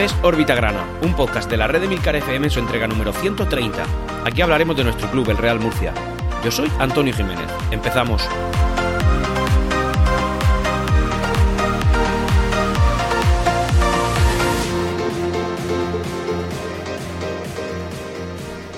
Es 0.00 0.14
Órbita 0.22 0.54
Grana, 0.54 0.86
un 1.02 1.14
podcast 1.14 1.50
de 1.50 1.58
la 1.58 1.66
red 1.66 1.82
de 1.82 1.86
Milcar 1.86 2.16
FM 2.16 2.46
en 2.46 2.50
su 2.50 2.58
entrega 2.58 2.86
número 2.86 3.12
130. 3.12 3.84
Aquí 4.24 4.40
hablaremos 4.40 4.74
de 4.74 4.84
nuestro 4.84 5.10
club, 5.10 5.28
el 5.28 5.36
Real 5.36 5.60
Murcia. 5.60 5.92
Yo 6.42 6.50
soy 6.50 6.72
Antonio 6.78 7.12
Jiménez. 7.12 7.44
Empezamos. 7.70 8.26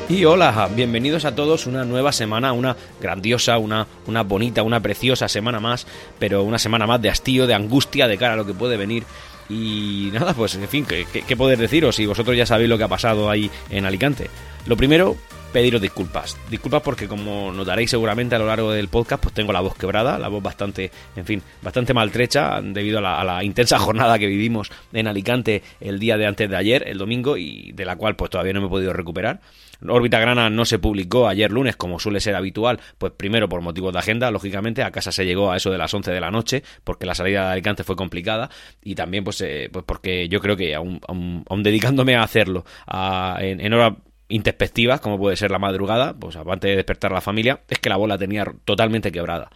Y 0.09 0.25
hola, 0.25 0.69
bienvenidos 0.75 1.25
a 1.25 1.37
todos 1.37 1.69
una 1.69 1.85
nueva 1.85 2.11
semana, 2.11 2.53
una 2.53 2.77
grandiosa, 3.01 3.59
una, 3.59 3.87
una 4.09 4.25
bonita, 4.25 4.65
una 4.65 4.81
preciosa 4.81 5.29
semana 5.29 5.61
más, 5.61 5.87
pero 6.19 6.43
una 6.43 6.59
semana 6.59 6.87
más 6.89 7.01
de 7.01 7.11
hastío, 7.11 7.47
de 7.47 7.55
angustia 7.55 8.09
de 8.09 8.19
cara 8.19 8.35
a 8.35 8.37
lo 8.37 8.45
que 8.45 8.55
puede 8.55 8.77
venir. 8.77 9.05
Y 9.49 10.11
nada, 10.13 10.35
pues 10.35 10.55
en 10.55 10.69
fin, 10.69 10.87
¿qué, 10.87 11.07
qué, 11.07 11.37
deciros 11.57 11.97
si 11.97 12.07
vosotros 12.07 12.37
ya 12.37 12.47
sabéis 12.47 12.69
lo 12.69 12.79
que 12.79 12.85
ha 12.85 12.89
pasado 12.89 13.29
ahí 13.29 13.51
en 13.71 13.85
Alicante? 13.85 14.31
Lo 14.67 14.77
primero, 14.77 15.17
pediros 15.53 15.81
disculpas. 15.81 16.37
Disculpas 16.51 16.83
porque 16.83 17.07
como 17.07 17.53
notaréis 17.53 17.91
seguramente 17.91 18.35
a 18.35 18.39
lo 18.39 18.47
largo 18.47 18.73
del 18.73 18.89
podcast, 18.89 19.23
pues 19.23 19.35
tengo 19.35 19.53
la 19.53 19.61
voz 19.61 19.77
quebrada, 19.77 20.19
la 20.19 20.29
voz 20.29 20.43
bastante, 20.43 20.91
en 21.15 21.25
fin, 21.25 21.43
bastante 21.63 21.95
maltrecha 21.95 22.61
debido 22.63 22.99
a 22.99 23.25
la, 23.25 23.45
intensa 23.45 23.79
jornada 23.81 24.19
que 24.19 24.27
vivimos 24.27 24.71
en 24.93 25.07
Alicante 25.07 25.63
el 25.81 25.99
día 25.99 26.17
de 26.17 26.27
antes 26.27 26.49
de 26.49 26.57
ayer, 26.57 26.85
el 26.89 26.99
domingo, 26.99 27.37
y 27.37 27.73
de 27.73 27.85
la 27.85 27.97
cual 27.97 28.17
pues 28.17 28.31
todavía 28.31 28.53
no 28.53 28.61
me 28.61 28.67
he 28.67 28.71
podido 28.71 28.93
recuperar. 28.93 29.41
Órbita 29.89 30.21
Grana 30.21 30.49
no 30.49 30.65
se 30.65 30.79
publicó 30.79 31.27
ayer 31.27 31.51
lunes 31.51 31.77
como 31.77 31.99
suele 31.99 32.21
ser 32.21 32.37
habitual, 32.37 32.81
pues 32.99 33.13
primero 33.17 33.49
por 33.49 33.63
motivos 33.63 33.93
de 33.93 33.99
agenda, 33.99 34.31
lógicamente, 34.31 34.83
a 34.83 34.91
casa 34.91 35.11
se 35.11 35.25
llegó 35.25 35.51
a 35.51 35.57
eso 35.57 35.71
de 35.71 35.79
las 35.79 35.93
11 35.93 36.13
de 36.13 36.21
la 36.21 36.31
noche 36.31 36.63
porque 36.85 37.05
la 37.05 37.15
salida 37.15 37.47
de 37.47 37.53
Alicante 37.53 37.83
fue 37.85 37.97
complicada 37.97 38.49
y 38.83 38.95
también 38.95 39.25
pues, 39.25 39.41
eh, 39.41 39.69
pues 39.73 39.85
porque 39.85 40.29
yo 40.29 40.41
creo 40.41 40.57
que 40.57 40.75
aún, 40.75 41.01
dedicándome 41.63 42.15
a 42.15 42.23
hacerlo 42.23 42.65
en 43.41 43.73
hora 43.73 43.97
introspectivas, 44.33 45.01
como 45.01 45.19
puede 45.19 45.37
ser 45.37 45.51
la 45.51 45.59
madrugada, 45.59 46.15
pues 46.15 46.37
aparte 46.37 46.69
de 46.69 46.77
despertar 46.77 47.13
la 47.13 47.21
familia, 47.21 47.61
es 47.69 47.79
que 47.79 47.89
la 47.89 47.97
bola 47.97 48.19
tenía 48.19 48.45
totalmente 48.65 49.13
quebrada. 49.13 49.51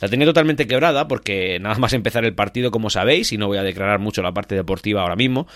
La 0.00 0.08
tenía 0.08 0.26
totalmente 0.26 0.66
quebrada 0.66 1.08
porque 1.08 1.58
nada 1.60 1.74
más 1.76 1.92
empezar 1.92 2.24
el 2.24 2.34
partido, 2.34 2.70
como 2.70 2.88
sabéis, 2.88 3.32
y 3.32 3.38
no 3.38 3.48
voy 3.48 3.58
a 3.58 3.62
declarar 3.62 3.98
mucho 3.98 4.22
la 4.22 4.32
parte 4.32 4.54
deportiva 4.54 5.02
ahora 5.02 5.16
mismo, 5.16 5.46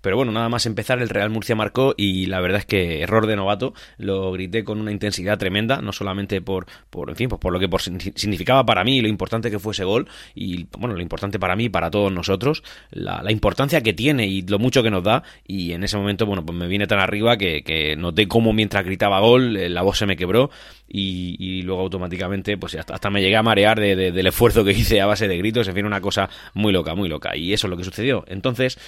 pero 0.00 0.16
bueno, 0.16 0.32
nada 0.32 0.48
más 0.48 0.66
empezar, 0.66 1.00
el 1.00 1.08
Real 1.08 1.30
Murcia 1.30 1.54
marcó 1.54 1.94
y 1.96 2.26
la 2.26 2.40
verdad 2.40 2.60
es 2.60 2.66
que 2.66 3.02
error 3.02 3.26
de 3.26 3.36
novato, 3.36 3.74
lo 3.96 4.32
grité 4.32 4.64
con 4.64 4.80
una 4.80 4.92
intensidad 4.92 5.38
tremenda, 5.38 5.80
no 5.80 5.92
solamente 5.92 6.40
por, 6.40 6.66
por 6.90 7.10
en 7.10 7.16
fin, 7.16 7.28
pues 7.28 7.40
por 7.40 7.52
lo 7.52 7.58
que 7.58 7.68
por, 7.68 7.80
significaba 7.82 8.64
para 8.64 8.84
mí 8.84 9.00
lo 9.00 9.08
importante 9.08 9.50
que 9.50 9.58
fue 9.58 9.72
ese 9.72 9.84
gol 9.84 10.08
y 10.34 10.66
bueno, 10.78 10.94
lo 10.94 11.02
importante 11.02 11.38
para 11.38 11.56
mí 11.56 11.64
y 11.64 11.68
para 11.68 11.90
todos 11.90 12.12
nosotros, 12.12 12.62
la, 12.90 13.28
importancia 13.30 13.82
que 13.82 13.92
tiene 13.92 14.26
y 14.26 14.42
lo 14.42 14.58
mucho 14.58 14.82
que 14.82 14.90
nos 14.90 15.04
da. 15.04 15.22
Y 15.46 15.72
en 15.72 15.84
ese 15.84 15.96
momento, 15.96 16.24
bueno, 16.26 16.44
pues 16.44 16.56
me 16.56 16.66
viene 16.66 16.86
tan 16.86 16.98
arriba 16.98 17.36
que, 17.36 17.62
que 17.62 17.94
noté 17.96 18.26
cómo 18.26 18.52
mientras 18.52 18.84
gritaba 18.84 19.20
gol, 19.20 19.56
eh, 19.56 19.68
la 19.68 19.82
voz 19.82 19.98
se 19.98 20.06
me 20.06 20.16
quebró 20.16 20.50
y, 20.88 21.62
luego 21.62 21.82
automáticamente 21.82 22.56
pues 22.56 22.74
hasta, 22.74 23.10
me 23.10 23.20
llegué 23.20 23.36
a 23.36 23.42
marear 23.42 23.78
del 23.78 24.26
esfuerzo 24.26 24.64
que 24.64 24.72
hice 24.78 25.00
a 25.00 25.06
base 25.06 25.28
de 25.28 25.36
gritos, 25.36 25.68
en 25.68 25.74
fin, 25.74 25.84
una 25.84 26.00
cosa 26.00 26.28
muy 26.54 26.72
loca, 26.72 26.94
muy 26.94 27.08
loca. 27.08 27.36
Y 27.36 27.52
eso 27.52 27.66
es 27.66 27.70
lo 27.70 27.76
que 27.76 27.84
sucedió. 27.84 28.24
Entonces, 28.28 28.78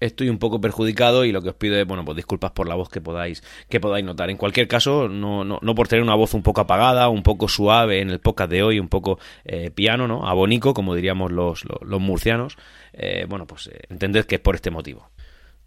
estoy 0.00 0.28
un 0.28 0.38
poco 0.38 0.60
perjudicado 0.60 1.24
y 1.24 1.32
lo 1.32 1.42
que 1.42 1.50
os 1.50 1.54
pido 1.54 1.76
es, 1.76 1.86
bueno, 1.86 2.04
pues 2.04 2.16
disculpas 2.16 2.52
por 2.52 2.68
la 2.68 2.74
voz 2.74 2.88
que 2.88 3.00
podáis, 3.00 3.42
que 3.68 3.80
podáis 3.80 4.04
notar. 4.04 4.30
En 4.30 4.36
cualquier 4.36 4.68
caso, 4.68 5.08
no, 5.08 5.44
no, 5.44 5.58
no 5.60 5.74
por 5.74 5.88
tener 5.88 6.02
una 6.02 6.14
voz 6.14 6.34
un 6.34 6.42
poco 6.42 6.60
apagada, 6.60 7.08
un 7.08 7.22
poco 7.22 7.48
suave 7.48 8.00
en 8.00 8.10
el 8.10 8.20
podcast 8.20 8.50
de 8.50 8.62
hoy, 8.62 8.78
un 8.78 8.88
poco 8.88 9.18
eh, 9.44 9.70
piano, 9.70 10.08
¿no? 10.08 10.28
Abonico, 10.28 10.74
como 10.74 10.94
diríamos 10.94 11.32
los, 11.32 11.64
los, 11.64 12.00
murcianos. 12.00 12.56
Eh, 12.92 13.26
bueno, 13.28 13.46
pues 13.46 13.68
eh, 13.68 13.80
entended 13.88 14.24
que 14.24 14.36
es 14.36 14.40
por 14.40 14.54
este 14.54 14.70
motivo. 14.70 15.10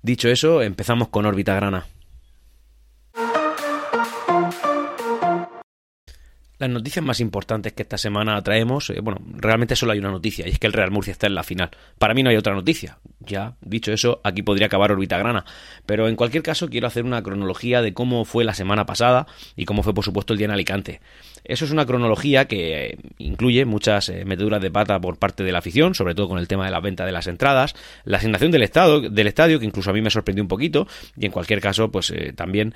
Dicho 0.01 0.29
eso, 0.29 0.61
empezamos 0.61 1.09
con 1.09 1.25
órbita 1.25 1.55
grana. 1.55 1.85
Las 6.61 6.69
noticias 6.69 7.03
más 7.03 7.19
importantes 7.19 7.73
que 7.73 7.81
esta 7.81 7.97
semana 7.97 8.41
traemos, 8.43 8.93
bueno, 9.01 9.19
realmente 9.35 9.75
solo 9.75 9.93
hay 9.93 9.99
una 9.99 10.11
noticia, 10.11 10.47
y 10.47 10.51
es 10.51 10.59
que 10.59 10.67
el 10.67 10.73
Real 10.73 10.91
Murcia 10.91 11.11
está 11.11 11.25
en 11.25 11.33
la 11.33 11.43
final. 11.43 11.71
Para 11.97 12.13
mí 12.13 12.21
no 12.21 12.29
hay 12.29 12.37
otra 12.37 12.53
noticia. 12.53 12.99
Ya, 13.19 13.55
dicho 13.61 13.91
eso, 13.91 14.21
aquí 14.23 14.43
podría 14.43 14.67
acabar 14.67 14.91
órbita 14.91 15.17
grana. 15.17 15.43
Pero 15.85 16.07
en 16.07 16.15
cualquier 16.15 16.43
caso, 16.43 16.69
quiero 16.69 16.87
hacer 16.87 17.03
una 17.03 17.23
cronología 17.23 17.81
de 17.81 17.93
cómo 17.93 18.25
fue 18.25 18.43
la 18.43 18.53
semana 18.53 18.85
pasada 18.85 19.25
y 19.55 19.65
cómo 19.65 19.81
fue, 19.81 19.93
por 19.93 20.05
supuesto, 20.05 20.33
el 20.33 20.37
día 20.37 20.45
en 20.45 20.51
Alicante. 20.51 21.01
Eso 21.43 21.65
es 21.65 21.71
una 21.71 21.85
cronología 21.85 22.45
que 22.45 22.85
eh, 22.85 22.97
incluye 23.17 23.65
muchas 23.65 24.09
eh, 24.09 24.25
meteduras 24.25 24.61
de 24.61 24.71
pata 24.71 24.99
por 24.99 25.17
parte 25.17 25.43
de 25.43 25.51
la 25.51 25.59
afición, 25.59 25.95
sobre 25.95 26.15
todo 26.15 26.27
con 26.27 26.39
el 26.39 26.47
tema 26.47 26.65
de 26.65 26.71
la 26.71 26.79
venta 26.79 27.05
de 27.05 27.11
las 27.11 27.27
entradas, 27.27 27.75
la 28.03 28.17
asignación 28.17 28.51
del, 28.51 28.63
estado, 28.63 29.01
del 29.01 29.27
estadio, 29.27 29.59
que 29.59 29.65
incluso 29.65 29.89
a 29.89 29.93
mí 29.93 30.01
me 30.01 30.09
sorprendió 30.09 30.43
un 30.43 30.47
poquito, 30.47 30.87
y 31.17 31.25
en 31.25 31.31
cualquier 31.31 31.61
caso, 31.61 31.91
pues 31.91 32.11
eh, 32.11 32.33
también 32.33 32.73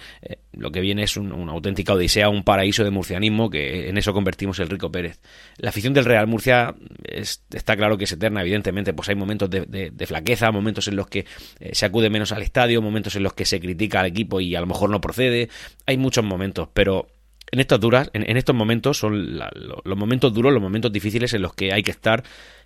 lo 0.54 0.72
que 0.72 0.82
viene 0.82 1.04
es 1.04 1.18
un, 1.18 1.32
una 1.32 1.52
auténtica 1.52 1.94
odisea, 1.94 2.30
un 2.30 2.44
paraíso 2.44 2.84
de 2.84 2.92
murcianismo, 2.92 3.50
que 3.50 3.90
en 3.90 3.98
eso 3.98 4.14
convertimos 4.14 4.60
el 4.60 4.70
Rico 4.70 4.92
Pérez. 4.92 5.20
La 5.58 5.70
afición 5.70 5.94
del 5.94 6.06
Real 6.06 6.28
Murcia 6.28 6.74
está 7.52 7.76
claro 7.76 7.98
que 7.98 8.06
es 8.06 8.12
eterna, 8.12 8.42
evidentemente, 8.42 8.94
pues 8.94 9.10
hay 9.10 9.16
momentos 9.16 9.50
de, 9.50 10.06
flaqueza, 10.06 10.52
momentos 10.52 10.88
en 10.88 10.96
los 10.96 11.08
que 11.08 11.26
se 11.72 11.86
acude 11.86 12.10
menos 12.10 12.32
al 12.32 12.42
estadio, 12.42 12.82
momentos 12.82 13.16
en 13.16 13.24
los 13.24 13.34
que 13.34 13.46
se 13.46 13.60
critica 13.60 14.00
al 14.00 14.08
equipo 14.08 14.40
y 14.40 14.56
a 14.56 14.62
lo 14.62 14.68
mejor 14.68 14.90
no 14.90 15.02
procede, 15.02 15.50
hay 15.86 15.98
muchos 15.98 16.24
momentos, 16.24 16.70
pero 16.74 17.08
en 17.56 17.62
estas 17.62 17.80
duras, 17.80 18.10
en, 18.14 18.38
estos 18.38 18.54
momentos 18.56 18.98
son 18.98 19.40
los 19.40 19.98
momentos 19.98 20.34
duros, 20.34 20.54
los 20.54 20.62
momentos 20.62 20.92
difíciles 20.92 21.34
en 21.34 21.42
los 21.42 21.54
que 21.54 21.72
hay 21.72 21.84
que 21.84 21.92
estar 21.92 22.24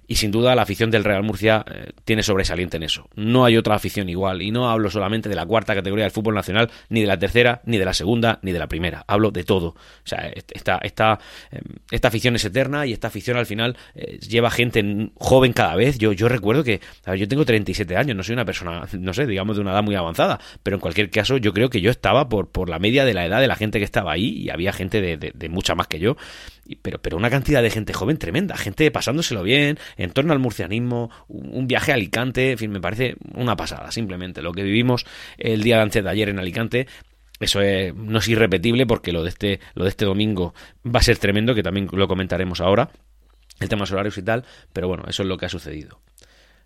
y 0.10 0.16
sin 0.16 0.32
duda 0.32 0.56
la 0.56 0.64
afición 0.64 0.90
del 0.90 1.04
Real 1.04 1.22
Murcia 1.22 1.64
eh, 1.72 1.92
tiene 2.04 2.24
sobresaliente 2.24 2.78
en 2.78 2.84
eso. 2.84 3.08
No 3.14 3.46
hay 3.46 3.58
otra 3.58 3.76
afición 3.76 4.10
igual 4.10 4.42
y 4.42 4.50
no 4.50 4.68
hablo 4.68 4.90
solamente 4.90 5.30
de 5.30 5.36
la 5.36 5.46
cuarta 5.46 5.76
categoría 5.76 6.04
del 6.04 6.12
fútbol 6.12 6.34
nacional, 6.34 6.72
ni 6.90 7.02
de 7.02 7.06
la 7.06 7.20
tercera, 7.20 7.62
ni 7.66 7.78
de 7.78 7.86
la 7.86 7.94
segunda, 7.94 8.40
ni 8.42 8.52
de 8.52 8.58
la 8.58 8.66
primera. 8.66 9.06
Hablo 9.08 9.30
de 9.30 9.44
todo. 9.44 9.68
O 9.68 9.76
sea, 10.06 10.32
esta, 10.56 10.80
esta, 10.82 11.20
em, 11.52 11.62
esta 11.92 12.08
afición 12.08 12.36
es 12.36 12.44
eterna 12.44 12.88
y 12.88 12.94
esta 12.94 13.10
afición 13.10 13.38
al 13.38 13.46
final 13.46 13.78
eh, 13.94 14.18
lleva 14.18 14.50
gente 14.50 14.84
joven 15.14 15.54
cada 15.54 15.76
vez. 15.76 16.00
Yo, 16.00 16.12
yo 16.12 16.28
recuerdo 16.28 16.64
que, 16.64 16.82
a 17.06 17.12
ver, 17.12 17.20
yo 17.20 17.28
tengo 17.28 17.46
37 17.46 17.96
años, 17.96 18.18
no 18.18 18.24
soy 18.24 18.34
una 18.34 18.46
persona, 18.46 18.88
no 18.92 19.14
sé, 19.14 19.28
digamos 19.28 19.58
de 19.58 19.62
una 19.62 19.74
edad 19.74 19.84
muy 19.84 19.94
avanzada, 19.94 20.40
pero 20.64 20.78
en 20.78 20.82
cualquier 20.82 21.12
caso 21.12 21.38
yo 21.38 21.54
creo 21.54 21.70
que 21.70 21.82
yo 21.82 21.92
estaba 21.92 22.28
por, 22.30 22.50
por 22.50 22.68
la 22.68 22.80
media 22.80 23.06
de 23.06 23.14
la 23.14 23.28
edad 23.28 23.42
de 23.42 23.48
la 23.48 23.56
gente 23.56 23.78
que 23.78 23.86
estaba 23.86 24.12
ahí 24.12 24.30
y 24.30 24.50
había 24.50 24.74
gente 24.74 25.02
de, 25.02 25.18
de 25.18 25.50
mucha 25.50 25.76
más 25.76 25.86
que 25.86 26.00
yo 26.00 26.18
pero, 26.82 27.00
pero 27.02 27.18
una 27.18 27.30
cantidad 27.30 27.62
de 27.62 27.70
gente 27.70 27.94
joven 27.94 28.18
tremenda, 28.18 28.58
gente 28.58 28.90
pasándoselo 28.92 29.44
bien, 29.44 29.80
en 30.00 30.12
torno 30.12 30.32
al 30.32 30.40
murcianismo, 30.40 31.12
un 31.28 31.68
viaje 31.68 31.92
a 31.92 31.96
Alicante, 31.96 32.52
en 32.54 32.58
fin, 32.58 32.72
me 32.72 32.80
parece 32.80 33.18
una 33.36 33.58
pasada, 33.58 33.92
simplemente. 33.92 34.42
Lo 34.42 34.54
que 34.54 34.64
vivimos 34.64 35.06
el 35.38 35.62
día 35.62 35.76
de 35.76 35.82
antes 35.82 36.02
de 36.02 36.10
ayer 36.10 36.30
en 36.30 36.40
Alicante, 36.40 36.88
eso 37.42 37.60
es, 37.60 37.94
no 37.94 38.20
es 38.20 38.28
irrepetible 38.30 38.86
porque 38.86 39.12
lo 39.12 39.24
de 39.24 39.30
este, 39.30 39.60
lo 39.76 39.84
de 39.84 39.90
este 39.90 40.06
domingo 40.06 40.54
va 40.86 41.00
a 41.00 41.04
ser 41.04 41.18
tremendo, 41.18 41.54
que 41.54 41.64
también 41.64 41.90
lo 41.92 42.08
comentaremos 42.08 42.62
ahora, 42.62 42.90
el 43.60 43.68
tema 43.68 43.84
horarios 43.92 44.18
y 44.18 44.24
tal, 44.24 44.46
pero 44.72 44.88
bueno, 44.88 45.04
eso 45.06 45.24
es 45.24 45.28
lo 45.28 45.38
que 45.38 45.48
ha 45.48 45.50
sucedido. 45.50 46.00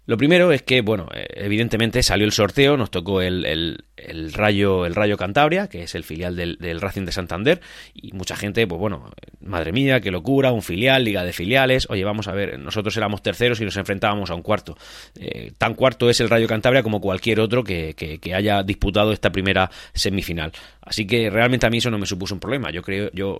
Lo 0.05 0.17
primero 0.17 0.51
es 0.51 0.61
que, 0.63 0.81
bueno, 0.81 1.07
eh, 1.13 1.25
evidentemente 1.35 2.03
salió 2.03 2.25
el 2.25 2.33
sorteo, 2.33 2.75
nos 2.75 2.91
tocó 2.91 3.21
el, 3.21 3.45
el, 3.45 4.33
Rayo, 4.33 4.85
el 4.85 4.95
Rayo 4.95 5.15
Cantabria, 5.15 5.67
que 5.67 5.83
es 5.83 5.95
el 5.95 6.03
filial 6.03 6.35
del, 6.35 6.57
del, 6.57 6.81
Racing 6.81 7.05
de 7.05 7.13
Santander, 7.13 7.61
y 7.93 8.11
mucha 8.11 8.35
gente, 8.35 8.67
pues 8.67 8.79
bueno, 8.79 9.11
madre 9.39 9.71
mía, 9.71 10.01
qué 10.01 10.11
locura, 10.11 10.51
un 10.51 10.61
filial, 10.61 11.05
liga 11.05 11.23
de 11.23 11.31
filiales, 11.31 11.87
oye, 11.89 12.03
vamos 12.03 12.27
a 12.27 12.33
ver, 12.33 12.59
nosotros 12.59 12.97
éramos 12.97 13.21
terceros 13.21 13.61
y 13.61 13.65
nos 13.65 13.77
enfrentábamos 13.77 14.29
a 14.29 14.35
un 14.35 14.41
cuarto. 14.41 14.77
Eh, 15.17 15.53
tan 15.57 15.73
cuarto 15.73 16.09
es 16.09 16.19
el 16.19 16.29
Rayo 16.29 16.47
Cantabria 16.47 16.83
como 16.83 16.99
cualquier 16.99 17.39
otro 17.39 17.63
que, 17.63 17.93
que, 17.95 18.33
haya 18.33 18.63
disputado 18.63 19.13
esta 19.13 19.31
primera 19.31 19.69
semifinal. 19.93 20.51
Así 20.85 21.07
que 21.07 21.29
realmente 21.29 21.65
a 21.65 21.69
mí 21.69 21.77
eso 21.77 21.89
no 21.89 21.97
me 21.97 22.05
supuso 22.05 22.33
un 22.33 22.39
problema. 22.39 22.71
Yo 22.71 22.81
creo, 22.81 23.09
yo, 23.13 23.39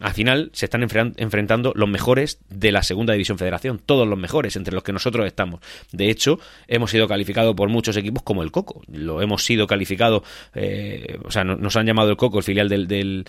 al 0.00 0.12
final 0.12 0.50
se 0.52 0.66
están 0.66 0.82
enfrentando 0.82 1.72
los 1.74 1.88
mejores 1.88 2.38
de 2.48 2.72
la 2.72 2.82
segunda 2.82 3.12
división 3.12 3.38
federación, 3.38 3.80
todos 3.84 4.06
los 4.08 4.18
mejores, 4.18 4.56
entre 4.56 4.74
los 4.74 4.82
que 4.82 4.92
nosotros 4.92 5.26
estamos. 5.26 5.60
De 5.92 6.10
hecho, 6.10 6.40
hemos 6.66 6.90
sido 6.90 7.06
calificados 7.06 7.54
por 7.54 7.68
muchos 7.68 7.96
equipos 7.96 8.22
como 8.22 8.42
el 8.42 8.50
Coco. 8.50 8.82
Lo 8.90 9.22
hemos 9.22 9.44
sido 9.44 9.66
calificado, 9.66 10.24
eh, 10.54 11.18
o 11.24 11.30
sea, 11.30 11.44
nos 11.44 11.76
han 11.76 11.86
llamado 11.86 12.10
el 12.10 12.16
Coco, 12.16 12.38
el 12.38 12.44
filial 12.44 12.68
del, 12.68 12.88
del 12.88 13.24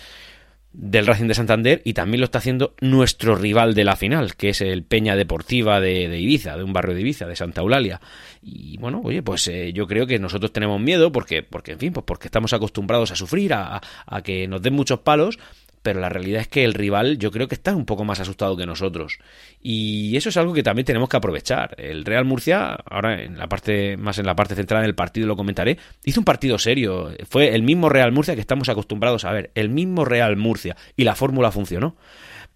del 0.77 1.07
Racing 1.07 1.27
de 1.27 1.33
Santander 1.33 1.81
y 1.85 1.93
también 1.93 2.19
lo 2.19 2.25
está 2.25 2.39
haciendo 2.39 2.75
nuestro 2.81 3.35
rival 3.35 3.73
de 3.73 3.83
la 3.83 3.95
final, 3.95 4.35
que 4.35 4.49
es 4.49 4.61
el 4.61 4.83
Peña 4.83 5.15
Deportiva 5.15 5.79
de, 5.79 6.19
Ibiza, 6.19 6.57
de 6.57 6.63
un 6.63 6.73
barrio 6.73 6.93
de 6.95 7.01
Ibiza, 7.01 7.25
de 7.25 7.35
Santa 7.35 7.61
Eulalia. 7.61 8.01
Y 8.41 8.77
bueno, 8.77 9.01
oye, 9.03 9.23
pues 9.23 9.47
eh, 9.47 9.71
yo 9.73 9.87
creo 9.87 10.05
que 10.05 10.19
nosotros 10.19 10.51
tenemos 10.51 10.79
miedo 10.79 11.11
porque, 11.11 11.43
porque 11.43 11.73
en 11.73 11.79
fin, 11.79 11.93
pues 11.93 12.03
porque 12.05 12.27
estamos 12.27 12.53
acostumbrados 12.53 13.11
a 13.11 13.15
sufrir, 13.15 13.53
a 13.53 13.81
que 14.23 14.47
nos 14.47 14.61
den 14.61 14.73
muchos 14.73 14.99
palos, 14.99 15.39
pero 15.85 15.99
la 15.99 16.09
realidad 16.09 16.41
es 16.41 16.47
que 16.47 16.63
el 16.63 16.73
rival 16.73 17.19
yo 17.19 17.29
creo 17.29 17.47
que 17.47 17.53
está 17.53 17.75
un 17.75 17.85
poco 17.85 18.03
más 18.03 18.19
asustado 18.19 18.57
que 18.57 18.65
nosotros. 18.65 19.19
Y 19.61 20.17
eso 20.17 20.29
es 20.29 20.37
algo 20.37 20.51
que 20.51 20.63
también 20.63 20.83
tenemos 20.83 21.07
que 21.07 21.17
aprovechar. 21.17 21.75
El 21.77 22.05
Real 22.05 22.25
Murcia, 22.25 22.79
ahora 22.89 23.21
en 23.21 23.37
la 23.37 23.45
parte, 23.47 23.95
más 23.95 24.17
en 24.17 24.25
la 24.25 24.35
parte 24.35 24.55
central 24.55 24.81
del 24.81 24.95
partido 24.95 25.27
lo 25.27 25.35
comentaré, 25.35 25.77
hizo 26.03 26.19
un 26.19 26.25
partido 26.25 26.57
serio. 26.57 27.11
Fue 27.29 27.53
el 27.53 27.61
mismo 27.61 27.87
Real 27.87 28.11
Murcia 28.11 28.33
que 28.33 28.41
estamos 28.41 28.67
acostumbrados 28.67 29.25
a 29.25 29.31
ver, 29.31 29.51
el 29.53 29.69
mismo 29.69 30.05
Real 30.05 30.35
Murcia. 30.37 30.75
Y 30.97 31.03
la 31.03 31.13
fórmula 31.13 31.51
funcionó. 31.51 31.95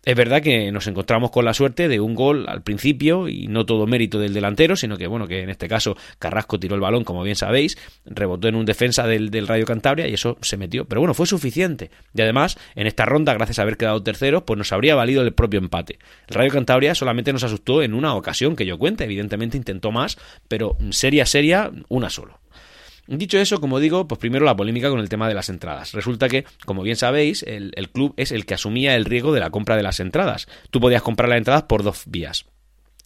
Es 0.05 0.15
verdad 0.15 0.41
que 0.41 0.71
nos 0.71 0.87
encontramos 0.87 1.29
con 1.29 1.43
la 1.43 1.53
suerte 1.53 1.89
de 1.89 1.99
un 1.99 2.15
gol 2.15 2.45
al 2.47 2.63
principio 2.63 3.27
y 3.27 3.47
no 3.47 3.65
todo 3.65 3.85
mérito 3.85 4.17
del 4.17 4.33
delantero, 4.33 4.77
sino 4.77 4.97
que 4.97 5.07
bueno, 5.07 5.27
que 5.27 5.41
en 5.41 5.49
este 5.49 5.67
caso 5.67 5.97
Carrasco 6.19 6.57
tiró 6.57 6.75
el 6.75 6.81
balón, 6.81 7.03
como 7.03 7.21
bien 7.21 7.35
sabéis, 7.35 7.77
rebotó 8.05 8.47
en 8.47 8.55
un 8.55 8.65
defensa 8.65 9.05
del, 9.05 9.29
del 9.29 9.45
Rayo 9.45 9.65
Cantabria 9.65 10.07
y 10.07 10.13
eso 10.13 10.37
se 10.41 10.55
metió. 10.55 10.85
Pero 10.85 11.01
bueno, 11.01 11.13
fue 11.13 11.25
suficiente. 11.25 11.91
Y 12.13 12.21
además, 12.21 12.57
en 12.75 12.87
esta 12.87 13.05
ronda, 13.05 13.33
gracias 13.33 13.59
a 13.59 13.63
haber 13.63 13.75
quedado 13.75 14.01
terceros, 14.01 14.43
pues 14.43 14.57
nos 14.57 14.71
habría 14.71 14.95
valido 14.95 15.21
el 15.21 15.33
propio 15.33 15.59
empate. 15.59 15.99
El 16.27 16.35
Rayo 16.35 16.51
Cantabria 16.51 16.95
solamente 16.95 17.33
nos 17.33 17.43
asustó 17.43 17.83
en 17.83 17.93
una 17.93 18.15
ocasión 18.15 18.55
que 18.55 18.65
yo 18.65 18.79
cuente, 18.79 19.03
evidentemente 19.03 19.57
intentó 19.57 19.91
más, 19.91 20.17
pero 20.47 20.77
seria, 20.91 21.25
seria, 21.25 21.71
una 21.89 22.09
solo. 22.09 22.39
Dicho 23.11 23.39
eso, 23.39 23.59
como 23.59 23.79
digo, 23.79 24.07
pues 24.07 24.19
primero 24.19 24.45
la 24.45 24.56
polémica 24.56 24.88
con 24.91 25.00
el 25.00 25.09
tema 25.09 25.27
de 25.27 25.33
las 25.33 25.50
entradas. 25.50 25.94
Resulta 25.94 26.29
que, 26.29 26.45
como 26.65 26.83
bien 26.83 26.95
sabéis, 26.95 27.41
el, 27.41 27.71
club 27.91 28.13
es 28.17 28.31
el 28.31 28.45
que 28.45 28.53
asumía 28.53 28.95
el 28.95 29.06
riesgo 29.06 29.33
de 29.33 29.39
la 29.39 29.50
compra 29.50 29.75
de 29.75 29.81
las 29.81 30.00
entradas. 30.00 30.47
Tú 30.69 30.79
podías 30.79 31.01
comprar 31.01 31.27
las 31.27 31.39
entradas 31.39 31.63
por 31.63 31.81
dos 31.81 32.03
vías. 32.06 32.45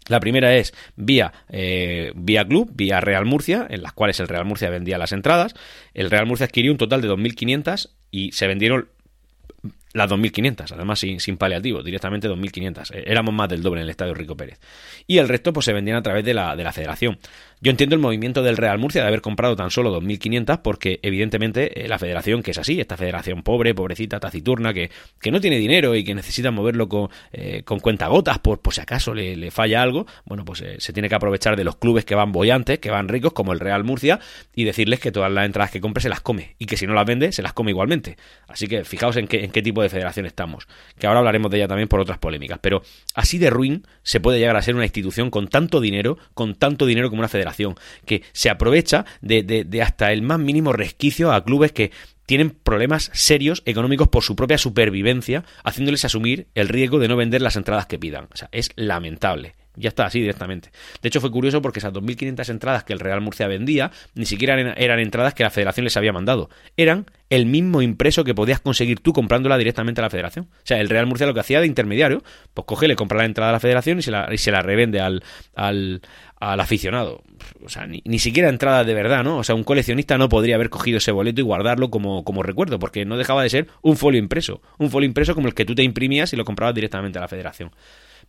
La 0.10 0.20
primera 0.20 0.58
es 0.58 0.74
vía, 0.98 1.32
eh, 1.48 2.12
vía 2.16 2.46
club, 2.46 2.70
vía 2.76 3.00
Real 3.00 3.24
Murcia, 3.24 3.66
en 3.70 3.82
las 3.82 3.94
cuales 3.94 4.20
el 4.20 4.28
Real 4.28 4.44
Murcia 4.44 4.70
vendía 4.70 4.98
las 4.98 5.14
entradas. 5.14 5.54
El 5.94 6.12
Real 6.12 6.26
Murcia 6.26 6.48
adquirió 6.48 6.74
un 6.74 6.78
total 6.78 7.02
de 7.02 7.10
2.500 7.10 7.90
y 8.12 8.34
se 8.34 8.46
vendieron 8.46 8.90
las 9.94 10.10
2.500, 10.10 10.72
además 10.72 11.00
sin, 11.00 11.20
sin 11.20 11.38
paliativo, 11.38 11.84
directamente 11.84 12.28
2.500. 12.28 12.96
Eh, 12.96 13.04
éramos 13.08 13.34
más 13.34 13.48
del 13.48 13.62
doble 13.62 13.82
en 13.82 13.86
el 13.86 13.92
Estadio 13.92 14.14
Rico 14.14 14.36
Pérez. 14.36 14.60
Y 15.08 15.20
el 15.20 15.30
resto 15.30 15.54
pues 15.54 15.66
se 15.66 15.74
vendían 15.74 15.98
a 15.98 16.04
través 16.04 16.26
de 16.26 16.34
la, 16.34 16.56
de 16.56 16.64
la 16.64 16.74
federación. 16.74 17.20
Yo 17.64 17.72
entiendo 17.72 17.96
el 17.96 18.02
movimiento 18.02 18.44
del 18.44 18.58
Real 18.58 18.78
Murcia 18.78 19.04
de 19.04 19.08
haber 19.08 19.22
comprado 19.22 19.56
tan 19.56 19.72
solo 19.72 19.98
2.500 20.02 20.62
porque 20.62 21.00
evidentemente 21.02 21.86
eh, 21.86 21.88
la 21.88 21.98
federación 21.98 22.44
que 22.44 22.52
es 22.52 22.58
así, 22.58 22.82
esta 22.82 22.98
federación 22.98 23.42
pobre, 23.42 23.74
pobrecita, 23.74 24.20
taciturna, 24.20 24.74
que, 24.74 24.92
que 25.22 25.32
no 25.32 25.40
tiene 25.40 25.58
dinero 25.60 25.96
y 25.96 26.04
que 26.04 26.14
necesita 26.14 26.52
moverlo 26.52 26.90
con, 26.90 27.08
eh, 27.32 27.64
con 27.64 27.80
cuentagotas 27.80 28.40
por, 28.40 28.60
por 28.60 28.74
si 28.74 28.82
acaso 28.82 29.14
le, 29.14 29.50
falla 29.50 29.82
algo, 29.82 30.06
bueno, 30.26 30.44
pues 30.44 30.62
se 30.78 30.92
tiene 30.92 31.08
que 31.08 31.16
aprovechar 31.16 31.56
de 31.56 31.64
los 31.64 31.78
clubes 31.78 32.04
que 32.04 32.16
van 32.16 32.34
bollantes, 32.34 32.80
que 32.80 32.92
van 32.92 33.08
ricos, 33.08 33.32
como 33.32 33.54
el 33.54 33.62
Real 33.62 33.86
Murcia, 33.86 34.20
y 34.54 34.66
decirles 34.66 35.00
que 35.00 35.14
todas 35.14 35.32
las 35.32 35.46
entradas 35.46 35.72
que 35.72 35.80
compre 35.80 36.02
se 36.02 36.10
las 36.10 36.20
come 36.20 36.58
y 36.60 36.66
que 36.66 36.76
si 36.76 36.86
no 36.86 36.94
las 36.94 37.06
vende, 37.06 37.32
se 37.32 37.42
las 37.42 37.54
come 37.54 37.72
igualmente. 37.72 38.18
Así 38.50 38.68
que 38.68 38.84
fijaos 38.84 39.16
en 39.16 39.26
qué, 39.26 39.46
en 39.46 39.52
qué 39.52 39.62
tipo 39.62 39.82
de 39.82 39.88
federación 39.88 40.26
estamos, 40.26 40.68
que 41.00 41.08
ahora 41.08 41.20
hablaremos 41.20 41.50
de 41.50 41.60
ella 41.60 41.70
también 41.70 41.88
por 41.88 42.02
otras 42.02 42.18
polémicas, 42.18 42.60
pero 42.62 42.82
así 43.16 43.38
de 43.38 43.50
ruin 43.50 43.88
se 44.02 44.20
puede 44.20 44.40
llegar 44.40 44.58
a 44.58 44.62
ser 44.62 44.76
una 44.76 44.84
institución 44.84 45.30
con 45.30 45.48
tanto 45.48 45.80
dinero, 45.80 46.18
con 46.34 46.56
tanto 46.56 46.86
dinero 46.86 47.10
como 47.10 47.22
una 47.22 47.30
federación, 47.30 47.53
que 48.06 48.24
se 48.32 48.50
aprovecha 48.50 49.06
de, 49.22 49.44
de, 49.44 49.82
hasta 49.82 50.12
el 50.12 50.22
más 50.22 50.40
mínimo 50.40 50.74
resquicio 50.74 51.32
a 51.32 51.44
clubes 51.44 51.72
que 51.72 51.92
tienen 52.26 52.52
problemas 52.52 53.10
serios 53.14 53.64
económicos 53.66 54.08
por 54.08 54.24
su 54.24 54.36
propia 54.36 54.58
supervivencia, 54.58 55.44
haciéndoles 55.64 56.06
asumir 56.06 56.48
el 56.56 56.70
riesgo 56.70 57.00
de 57.00 57.08
no 57.08 57.18
vender 57.18 57.42
las 57.42 57.56
entradas 57.56 57.86
que 57.86 58.00
pidan. 58.00 58.28
O 58.34 58.38
sea, 58.38 58.50
es 58.52 58.72
lamentable. 58.76 59.56
Ya 59.76 59.90
está, 59.90 60.06
así 60.06 60.20
directamente. 60.20 60.70
De 61.02 61.10
hecho, 61.10 61.20
fue 61.20 61.32
curioso 61.32 61.62
porque 61.62 61.80
esas 61.80 61.94
2.500 61.94 62.50
entradas 62.50 62.84
que 62.84 62.94
el 62.94 63.00
Real 63.00 63.22
Murcia 63.22 63.48
vendía 63.48 63.92
ni 64.14 64.26
siquiera 64.26 64.60
eran 64.60 65.00
entradas 65.00 65.34
que 65.34 65.44
la 65.44 65.50
federación 65.50 65.84
les 65.84 65.98
había 65.98 66.14
mandado. 66.14 66.50
Eran 66.78 67.08
el 67.30 67.48
mismo 67.48 67.82
impreso 67.82 68.24
que 68.24 68.36
podías 68.36 68.60
conseguir 68.60 69.00
tú 69.00 69.14
comprándola 69.14 69.58
directamente 69.58 70.02
a 70.02 70.04
la 70.04 70.12
federación. 70.12 70.46
O 70.52 70.66
sea, 70.66 70.80
el 70.80 70.90
Real 70.90 71.08
Murcia 71.08 71.26
lo 71.26 71.34
que 71.34 71.40
hacía 71.40 71.60
de 71.60 71.66
intermediario, 71.66 72.24
pues 72.54 72.66
coge, 72.66 72.88
le 72.88 72.96
compra 72.96 73.18
la 73.18 73.26
entrada 73.26 73.50
a 73.50 73.54
la 73.54 73.60
federación 73.60 73.98
y 73.98 74.04
se 74.04 74.12
la, 74.12 74.30
y 74.32 74.38
se 74.38 74.52
la 74.52 74.62
revende 74.62 75.00
al, 75.00 75.24
al, 75.56 76.02
al 76.40 76.60
aficionado. 76.60 77.24
O 77.66 77.70
sea, 77.70 77.88
ni, 77.88 78.04
ni, 78.06 78.20
siquiera 78.20 78.50
entrada 78.50 78.84
de 78.84 78.94
verdad, 78.94 79.24
¿no? 79.24 79.38
O 79.38 79.44
sea, 79.44 79.56
un 79.56 79.64
coleccionista 79.64 80.20
no 80.20 80.30
podría 80.30 80.56
haber 80.56 80.70
cogido 80.70 81.00
ese 81.00 81.12
boleto 81.12 81.42
y 81.42 81.44
guardarlo 81.44 81.90
como, 81.90 82.24
como 82.24 82.44
recuerdo, 82.44 82.78
porque 82.78 83.06
no 83.06 83.18
dejaba 83.18 83.42
de 83.42 83.50
ser 83.50 83.68
un 83.82 83.98
folio 83.98 84.20
impreso. 84.20 84.62
Un 84.78 84.92
folio 84.92 85.08
impreso 85.08 85.34
como 85.34 85.48
el 85.48 85.56
que 85.56 85.66
tú 85.66 85.74
te 85.74 85.82
imprimías 85.82 86.32
y 86.34 86.36
lo 86.36 86.46
comprabas 86.46 86.76
directamente 86.76 87.18
a 87.18 87.22
la 87.22 87.28
federación. 87.28 87.72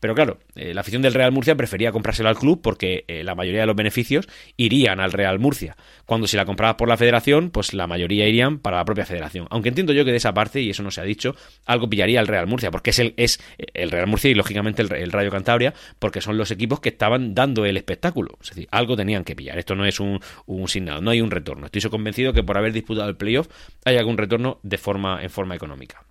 Pero 0.05 0.15
claro, 0.15 0.39
eh, 0.55 0.75
la 0.75 0.83
afición 0.83 1.01
del 1.01 1.15
Real 1.15 1.33
Murcia 1.33 1.57
prefería 1.57 1.91
comprárselo 1.91 2.29
al 2.29 2.37
club 2.37 2.61
porque 2.61 3.07
eh, 3.09 3.25
la 3.25 3.35
mayoría 3.35 3.61
de 3.61 3.67
los 3.67 3.75
beneficios 3.75 4.29
irían 4.59 5.01
al 5.01 5.13
Real 5.13 5.39
Murcia. 5.39 5.79
Cuando 6.05 6.27
si 6.27 6.37
la 6.37 6.45
comprabas 6.45 6.77
por 6.77 6.91
la 6.91 6.99
federación, 6.99 7.49
pues 7.49 7.73
la 7.73 7.87
mayoría 7.87 8.29
irían 8.29 8.59
para 8.59 8.77
la 8.77 8.85
propia 8.85 9.07
federación. 9.07 9.47
Aunque 9.49 9.71
entiendo 9.71 9.95
yo 9.95 10.05
que 10.05 10.11
de 10.11 10.19
esa 10.19 10.35
parte, 10.35 10.61
y 10.61 10.69
eso 10.69 10.83
no 10.83 10.91
se 10.91 11.01
ha 11.01 11.05
dicho, 11.05 11.35
algo 11.65 11.89
pillaría 11.89 12.21
al 12.21 12.27
Real 12.27 12.47
Murcia, 12.47 12.71
porque 12.71 12.91
es 12.91 12.99
el, 12.99 13.15
es 13.17 13.41
el 13.57 13.91
Real 13.91 14.07
Murcia 14.07 14.31
y 14.31 14.35
lógicamente 14.35 14.83
el, 14.83 15.11
Rayo 15.11 15.31
Cantabria, 15.31 15.73
porque 15.99 16.21
son 16.21 16.37
los 16.37 16.51
equipos 16.51 16.81
que 16.81 16.91
estaban 16.91 17.35
dando 17.35 17.65
el 17.65 17.79
espectáculo. 17.79 18.37
Es 18.43 18.51
decir, 18.51 18.69
algo 18.73 18.99
tenían 18.99 19.25
que 19.25 19.35
pillar. 19.35 19.59
Esto 19.59 19.75
no 19.75 19.87
es 19.87 20.01
un, 20.01 20.21
un 20.45 20.69
signal, 20.69 21.03
no 21.03 21.13
hay 21.13 21.23
un 21.23 21.31
retorno. 21.31 21.65
Estoy 21.65 21.81
convencido 21.91 22.35
que 22.35 22.43
por 22.43 22.59
haber 22.59 22.75
disputado 22.75 23.09
el 23.09 23.17
playoff 23.17 23.49
hay 23.87 23.97
algún 23.97 24.19
retorno 24.19 24.61
de 24.63 24.77
forma, 24.77 25.23
en 25.23 25.31
forma 25.31 25.55
económica. 25.55 26.05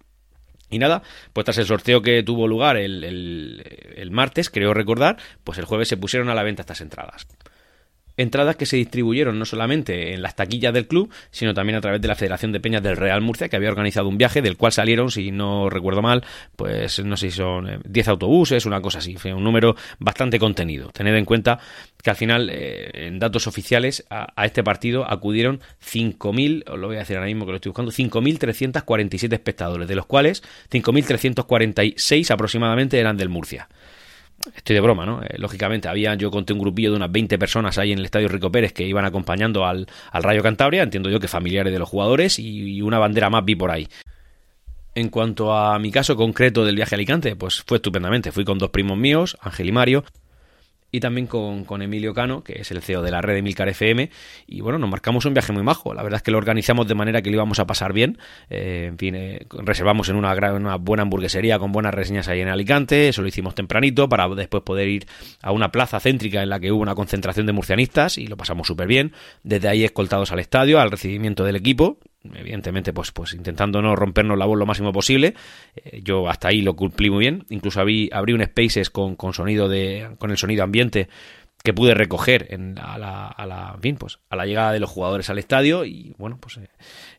Y 0.73 0.79
nada, 0.79 1.03
pues 1.33 1.45
tras 1.45 1.59
el 1.59 1.65
sorteo 1.65 2.01
que 2.01 2.23
tuvo 2.23 2.47
lugar 2.47 2.77
el, 2.77 3.03
el, 3.95 4.11
martes, 4.11 4.49
creo 4.49 4.73
recordar, 4.73 5.17
pues 5.43 5.59
el 5.59 5.65
jueves 5.65 5.87
se 5.87 5.97
pusieron 5.97 6.29
a 6.29 6.35
la 6.35 6.43
venta 6.43 6.63
estas 6.63 6.81
entradas 6.81 7.27
entradas 8.17 8.55
que 8.55 8.65
se 8.65 8.77
distribuyeron 8.77 9.39
no 9.39 9.45
solamente 9.45 10.13
en 10.13 10.21
las 10.21 10.35
taquillas 10.35 10.73
del 10.73 10.87
club, 10.87 11.11
sino 11.31 11.53
también 11.53 11.77
a 11.77 11.81
través 11.81 12.01
de 12.01 12.07
la 12.07 12.15
Federación 12.15 12.51
de 12.51 12.59
Peñas 12.59 12.83
del 12.83 12.97
Real 12.97 13.21
Murcia, 13.21 13.49
que 13.49 13.55
había 13.55 13.69
organizado 13.69 14.07
un 14.07 14.17
viaje 14.17 14.41
del 14.41 14.57
cual 14.57 14.71
salieron, 14.71 15.11
si 15.11 15.31
no 15.31 15.69
recuerdo 15.69 16.01
mal, 16.01 16.23
pues 16.55 17.03
no 17.03 17.17
sé 17.17 17.31
si 17.31 17.37
son 17.37 17.81
10 17.85 18.07
eh, 18.07 18.09
autobuses, 18.09 18.65
una 18.65 18.81
cosa 18.81 18.99
así, 18.99 19.15
un 19.25 19.43
número 19.43 19.75
bastante 19.99 20.39
contenido. 20.39 20.89
Tened 20.91 21.15
en 21.15 21.25
cuenta 21.25 21.59
que 22.01 22.09
al 22.09 22.15
final, 22.15 22.49
eh, 22.51 23.07
en 23.07 23.19
datos 23.19 23.47
oficiales, 23.47 24.05
a, 24.09 24.45
este 24.45 24.63
partido 24.63 25.09
acudieron 25.09 25.61
5.000, 25.83 26.69
os 26.69 26.79
lo 26.79 26.87
voy 26.87 26.97
a 26.97 26.99
decir 26.99 27.15
ahora 27.15 27.27
mismo 27.27 27.45
que 27.45 27.51
lo 27.51 27.55
estoy 27.55 27.69
buscando, 27.69 27.91
5.347 27.91 29.33
espectadores, 29.33 29.87
de 29.87 29.95
los 29.95 30.05
cuales 30.05 30.43
5.346 30.69 32.31
aproximadamente 32.31 32.99
eran 32.99 33.17
del 33.17 33.29
Murcia. 33.29 33.69
Estoy 34.55 34.73
de 34.73 34.81
broma, 34.81 35.05
¿no? 35.05 35.21
Eh, 35.23 35.35
lógicamente, 35.37 35.87
había, 35.87 36.15
yo 36.15 36.31
conté 36.31 36.53
un 36.53 36.59
grupillo 36.59 36.91
de 36.91 36.97
unas 36.97 37.11
20 37.11 37.37
personas 37.37 37.77
ahí 37.77 37.91
en 37.91 37.99
el 37.99 38.05
Estadio 38.05 38.27
Rico 38.27 38.51
Pérez 38.51 38.73
que 38.73 38.85
iban 38.85 39.05
acompañando 39.05 39.65
al, 39.65 39.87
Rayo 40.11 40.43
Cantabria, 40.43 40.83
entiendo 40.83 41.09
yo 41.09 41.19
que 41.19 41.27
familiares 41.27 41.71
de 41.71 41.79
los 41.79 41.89
jugadores, 41.89 42.39
y, 42.39 42.81
una 42.81 42.99
bandera 42.99 43.29
más 43.29 43.45
vi 43.45 43.55
por 43.55 43.71
ahí. 43.71 43.87
En 44.95 45.09
cuanto 45.09 45.55
a 45.55 45.79
mi 45.79 45.91
caso 45.91 46.15
concreto 46.15 46.65
del 46.65 46.75
viaje 46.75 46.95
a 46.95 46.97
Alicante, 46.97 47.35
pues 47.35 47.63
fue 47.65 47.77
estupendamente. 47.77 48.31
Fui 48.31 48.45
con 48.45 48.59
dos 48.59 48.69
primos 48.69 48.97
míos, 48.97 49.37
Ángel 49.41 49.69
y 49.69 49.71
Mario, 49.71 50.03
y 50.93 50.99
también 50.99 51.25
con, 51.25 51.65
con, 51.65 51.81
Emilio 51.81 52.13
Cano, 52.13 52.43
que 52.43 52.61
es 52.61 52.69
el 52.69 52.79
CEO 52.83 53.01
de 53.01 53.09
la 53.09 53.19
red 53.19 53.33
de 53.33 53.41
Milcar 53.41 53.67
FM. 53.67 54.11
Y 54.45 54.61
bueno, 54.61 54.77
nos 54.77 54.87
marcamos 54.87 55.25
un 55.25 55.33
viaje 55.33 55.51
muy 55.51 55.63
majo. 55.63 55.91
La 55.95 56.03
verdad 56.03 56.17
es 56.17 56.21
que 56.21 56.29
lo 56.29 56.37
organizamos 56.37 56.87
de 56.87 56.93
manera 56.93 57.23
que 57.23 57.31
lo 57.31 57.37
íbamos 57.37 57.57
a 57.57 57.65
pasar 57.65 57.93
bien. 57.93 58.19
Eh, 58.51 58.85
en 58.89 58.99
fin, 58.99 59.15
eh, 59.15 59.47
reservamos 59.49 60.09
en 60.09 60.17
una, 60.17 60.33
una, 60.53 60.75
buena 60.75 61.01
hamburguesería 61.01 61.57
con 61.57 61.71
buenas 61.71 61.95
reseñas 61.95 62.27
ahí 62.27 62.41
en 62.41 62.47
Alicante. 62.47 63.07
Eso 63.09 63.23
lo 63.23 63.27
hicimos 63.27 63.55
tempranito 63.55 64.07
para 64.07 64.29
después 64.35 64.61
poder 64.61 64.87
ir 64.87 65.07
a 65.41 65.51
una 65.51 65.71
plaza 65.71 65.99
céntrica 65.99 66.43
en 66.43 66.49
la 66.49 66.59
que 66.59 66.71
hubo 66.71 66.83
una 66.83 66.93
concentración 66.93 67.47
de 67.47 67.53
murcianistas 67.53 68.19
y 68.19 68.27
lo 68.27 68.37
pasamos 68.37 68.67
súper 68.67 68.85
bien. 68.85 69.13
Desde 69.41 69.69
ahí 69.69 69.83
escoltados 69.83 70.31
al 70.31 70.37
estadio, 70.37 70.79
al 70.79 70.91
recibimiento 70.91 71.43
del 71.43 71.55
equipo 71.55 71.97
evidentemente 72.35 72.93
pues 72.93 73.11
pues 73.11 73.33
intentando 73.33 73.81
no 73.81 73.95
rompernos 73.95 74.37
la 74.37 74.45
voz 74.45 74.57
lo 74.57 74.65
máximo 74.65 74.93
posible 74.93 75.33
eh, 75.75 76.01
yo 76.03 76.29
hasta 76.29 76.49
ahí 76.49 76.61
lo 76.61 76.75
cumplí 76.75 77.09
muy 77.09 77.19
bien 77.19 77.45
incluso 77.49 77.79
abrí, 77.79 78.09
abrí 78.11 78.33
un 78.33 78.43
spaces 78.43 78.89
con, 78.89 79.15
con 79.15 79.33
sonido 79.33 79.69
de 79.69 80.09
con 80.19 80.31
el 80.31 80.37
sonido 80.37 80.63
ambiente 80.63 81.09
que 81.63 81.73
pude 81.73 81.93
recoger 81.93 82.47
en, 82.49 82.77
a, 82.77 82.97
la, 82.97 83.27
a, 83.27 83.45
la, 83.45 83.77
fin, 83.81 83.95
pues, 83.95 84.19
a 84.29 84.35
la 84.35 84.45
llegada 84.45 84.73
de 84.73 84.81
los 84.81 84.89
jugadores 84.89 85.29
al 85.29 85.39
estadio 85.39 85.85
y 85.85 86.13
bueno, 86.17 86.37
pues 86.37 86.57
eh, 86.57 86.67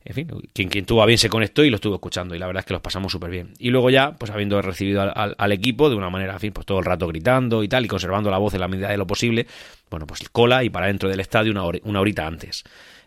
en 0.04 0.14
fin, 0.14 0.28
quien, 0.52 0.68
quien 0.68 0.84
tuvo 0.84 1.04
bien 1.06 1.18
se 1.18 1.30
conectó 1.30 1.64
y 1.64 1.70
lo 1.70 1.76
estuvo 1.76 1.94
escuchando 1.94 2.34
y 2.34 2.38
la 2.38 2.46
verdad 2.46 2.60
es 2.60 2.66
que 2.66 2.74
los 2.74 2.82
pasamos 2.82 3.10
súper 3.10 3.30
bien. 3.30 3.54
Y 3.58 3.70
luego 3.70 3.88
ya, 3.88 4.12
pues 4.12 4.30
habiendo 4.30 4.60
recibido 4.60 5.00
al, 5.00 5.34
al, 5.38 5.52
equipo 5.52 5.88
de 5.88 5.96
una 5.96 6.10
manera, 6.10 6.34
en 6.34 6.40
fin, 6.40 6.52
pues 6.52 6.66
todo 6.66 6.78
el 6.78 6.84
rato 6.84 7.08
gritando 7.08 7.62
y 7.62 7.68
tal 7.68 7.86
y 7.86 7.88
conservando 7.88 8.30
la 8.30 8.36
voz 8.36 8.52
en 8.52 8.60
la 8.60 8.68
medida 8.68 8.90
de 8.90 8.98
lo 8.98 9.06
posible, 9.06 9.46
bueno, 9.90 10.06
pues 10.06 10.28
cola 10.28 10.62
y 10.62 10.68
para 10.68 10.88
dentro 10.88 11.08
del 11.08 11.20
estadio 11.20 11.50
una, 11.50 11.64
una 11.84 12.00
horita 12.00 12.26
antes. 12.26 12.64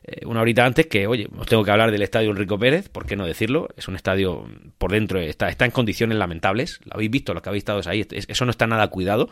Eh, 0.08 0.26
una 0.26 0.42
horita 0.42 0.66
antes 0.66 0.88
que, 0.88 1.06
oye, 1.06 1.28
os 1.38 1.46
tengo 1.48 1.64
que 1.64 1.72
hablar 1.72 1.92
del 1.92 2.02
estadio 2.02 2.32
Enrico 2.32 2.58
Pérez, 2.58 2.88
¿por 2.88 3.06
qué 3.06 3.18
no 3.18 3.26
decirlo? 3.26 3.68
Es 3.76 3.90
un 3.90 3.96
estadio 3.96 4.48
por 4.78 4.92
dentro, 4.92 5.20
está, 5.20 5.50
está 5.50 5.66
en 5.66 5.72
condiciones 5.72 6.18
lamentables, 6.18 6.80
lo 6.86 6.94
habéis 6.94 7.12
visto, 7.12 7.34
lo 7.34 7.42
que 7.42 7.50
habéis 7.50 7.62
estado 7.62 7.82
ahí, 7.88 8.08
eso 8.10 8.46
no 8.46 8.52
está 8.52 8.68
nada 8.68 8.88
cuidado. 8.88 9.30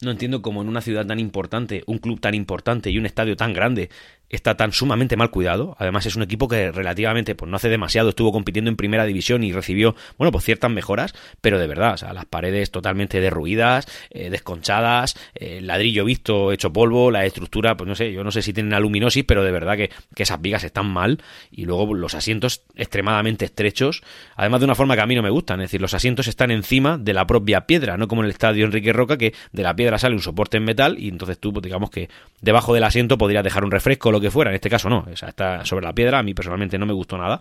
No 0.00 0.10
entiendo 0.10 0.42
cómo 0.42 0.62
en 0.62 0.68
una 0.68 0.80
ciudad 0.80 1.06
tan 1.06 1.20
importante, 1.20 1.84
un 1.86 1.98
club 1.98 2.20
tan 2.20 2.34
importante 2.34 2.90
y 2.90 2.98
un 2.98 3.06
estadio 3.06 3.36
tan 3.36 3.52
grande 3.52 3.88
está 4.32 4.56
tan 4.56 4.72
sumamente 4.72 5.16
mal 5.16 5.30
cuidado. 5.30 5.76
Además 5.78 6.06
es 6.06 6.16
un 6.16 6.22
equipo 6.22 6.48
que 6.48 6.72
relativamente 6.72 7.34
pues 7.34 7.50
no 7.50 7.56
hace 7.56 7.68
demasiado 7.68 8.08
estuvo 8.08 8.32
compitiendo 8.32 8.70
en 8.70 8.76
primera 8.76 9.04
división 9.04 9.44
y 9.44 9.52
recibió, 9.52 9.94
bueno, 10.18 10.32
pues 10.32 10.44
ciertas 10.44 10.70
mejoras, 10.70 11.14
pero 11.40 11.58
de 11.58 11.66
verdad, 11.66 11.94
o 11.94 11.96
sea, 11.98 12.12
las 12.12 12.24
paredes 12.24 12.70
totalmente 12.70 13.20
derruidas, 13.20 13.86
eh, 14.10 14.30
desconchadas, 14.30 15.16
eh, 15.34 15.60
ladrillo 15.60 16.04
visto 16.04 16.50
hecho 16.50 16.72
polvo, 16.72 17.10
la 17.10 17.26
estructura, 17.26 17.76
pues 17.76 17.86
no 17.86 17.94
sé, 17.94 18.12
yo 18.12 18.24
no 18.24 18.30
sé 18.30 18.42
si 18.42 18.52
tienen 18.52 18.72
aluminosis, 18.72 19.24
pero 19.24 19.44
de 19.44 19.52
verdad 19.52 19.76
que, 19.76 19.90
que 20.14 20.22
esas 20.22 20.40
vigas 20.40 20.64
están 20.64 20.86
mal 20.86 21.22
y 21.50 21.66
luego 21.66 21.94
los 21.94 22.14
asientos 22.14 22.62
extremadamente 22.74 23.44
estrechos, 23.44 24.02
además 24.34 24.60
de 24.60 24.64
una 24.64 24.74
forma 24.74 24.94
que 24.94 25.02
a 25.02 25.06
mí 25.06 25.14
no 25.14 25.22
me 25.22 25.30
gustan, 25.30 25.60
es 25.60 25.66
decir, 25.66 25.82
los 25.82 25.92
asientos 25.92 26.26
están 26.26 26.50
encima 26.50 26.96
de 26.96 27.12
la 27.12 27.26
propia 27.26 27.66
piedra, 27.66 27.98
no 27.98 28.08
como 28.08 28.22
en 28.22 28.26
el 28.26 28.32
estadio 28.32 28.64
Enrique 28.64 28.94
Roca 28.94 29.18
que 29.18 29.34
de 29.52 29.62
la 29.62 29.76
piedra 29.76 29.98
sale 29.98 30.14
un 30.14 30.22
soporte 30.22 30.56
en 30.56 30.64
metal 30.64 30.96
y 30.98 31.08
entonces 31.08 31.38
tú, 31.38 31.52
pues, 31.52 31.62
digamos 31.62 31.90
que 31.90 32.08
debajo 32.40 32.72
del 32.72 32.84
asiento 32.84 33.18
podrías 33.18 33.44
dejar 33.44 33.64
un 33.64 33.70
refresco, 33.70 34.10
lo 34.10 34.21
que 34.22 34.30
fuera, 34.30 34.50
en 34.50 34.54
este 34.54 34.70
caso 34.70 34.88
no, 34.88 35.06
o 35.10 35.16
sea, 35.16 35.28
está 35.28 35.64
sobre 35.64 35.84
la 35.84 35.92
piedra, 35.92 36.18
a 36.18 36.22
mí 36.22 36.32
personalmente 36.32 36.78
no 36.78 36.86
me 36.86 36.94
gustó 36.94 37.18
nada. 37.18 37.40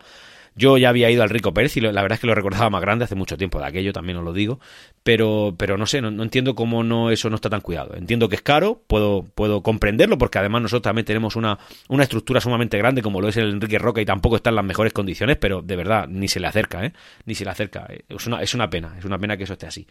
Yo 0.55 0.77
ya 0.77 0.89
había 0.89 1.09
ido 1.09 1.23
al 1.23 1.29
Rico 1.29 1.53
Pérez 1.53 1.77
y 1.77 1.81
la 1.81 2.01
verdad 2.01 2.13
es 2.13 2.19
que 2.19 2.27
lo 2.27 2.35
recordaba 2.35 2.69
más 2.69 2.81
grande 2.81 3.05
hace 3.05 3.15
mucho 3.15 3.37
tiempo 3.37 3.59
de 3.59 3.65
aquello, 3.65 3.93
también 3.93 4.17
os 4.17 4.23
lo 4.25 4.33
digo, 4.33 4.59
pero, 5.03 5.55
pero 5.57 5.77
no 5.77 5.85
sé, 5.85 6.01
no, 6.01 6.21
entiendo 6.21 6.55
cómo 6.55 6.83
no 6.83 7.09
eso 7.09 7.29
no 7.29 7.35
está 7.35 7.49
tan 7.49 7.61
cuidado. 7.61 7.95
Entiendo 7.95 8.27
que 8.29 8.35
es 8.35 8.41
caro, 8.41 8.81
puedo, 8.87 9.25
puedo 9.33 9.63
comprenderlo, 9.63 10.17
porque 10.17 10.39
además 10.39 10.61
nosotros 10.61 10.83
también 10.83 11.05
tenemos 11.05 11.35
una, 11.35 11.57
una 11.87 12.03
estructura 12.03 12.41
sumamente 12.41 12.77
grande 12.77 13.01
como 13.01 13.21
lo 13.21 13.29
es 13.29 13.37
el 13.37 13.49
Enrique 13.49 13.79
Roca 13.79 14.01
y 14.01 14.05
tampoco 14.05 14.35
está 14.35 14.49
en 14.49 14.57
las 14.57 14.65
mejores 14.65 14.93
condiciones, 14.93 15.37
pero 15.37 15.61
de 15.61 15.75
verdad, 15.75 16.07
ni 16.07 16.27
se 16.27 16.39
le 16.39 16.47
acerca, 16.47 16.85
¿eh? 16.85 16.93
Ni 17.25 17.33
se 17.33 17.45
le 17.45 17.51
acerca. 17.51 17.87
Es 18.09 18.27
una, 18.27 18.41
es 18.41 18.53
una 18.53 18.69
pena, 18.69 18.95
es 18.99 19.05
una 19.05 19.17
pena 19.17 19.37
que 19.37 19.45
eso 19.45 19.53
esté 19.53 19.67
así. 19.67 19.87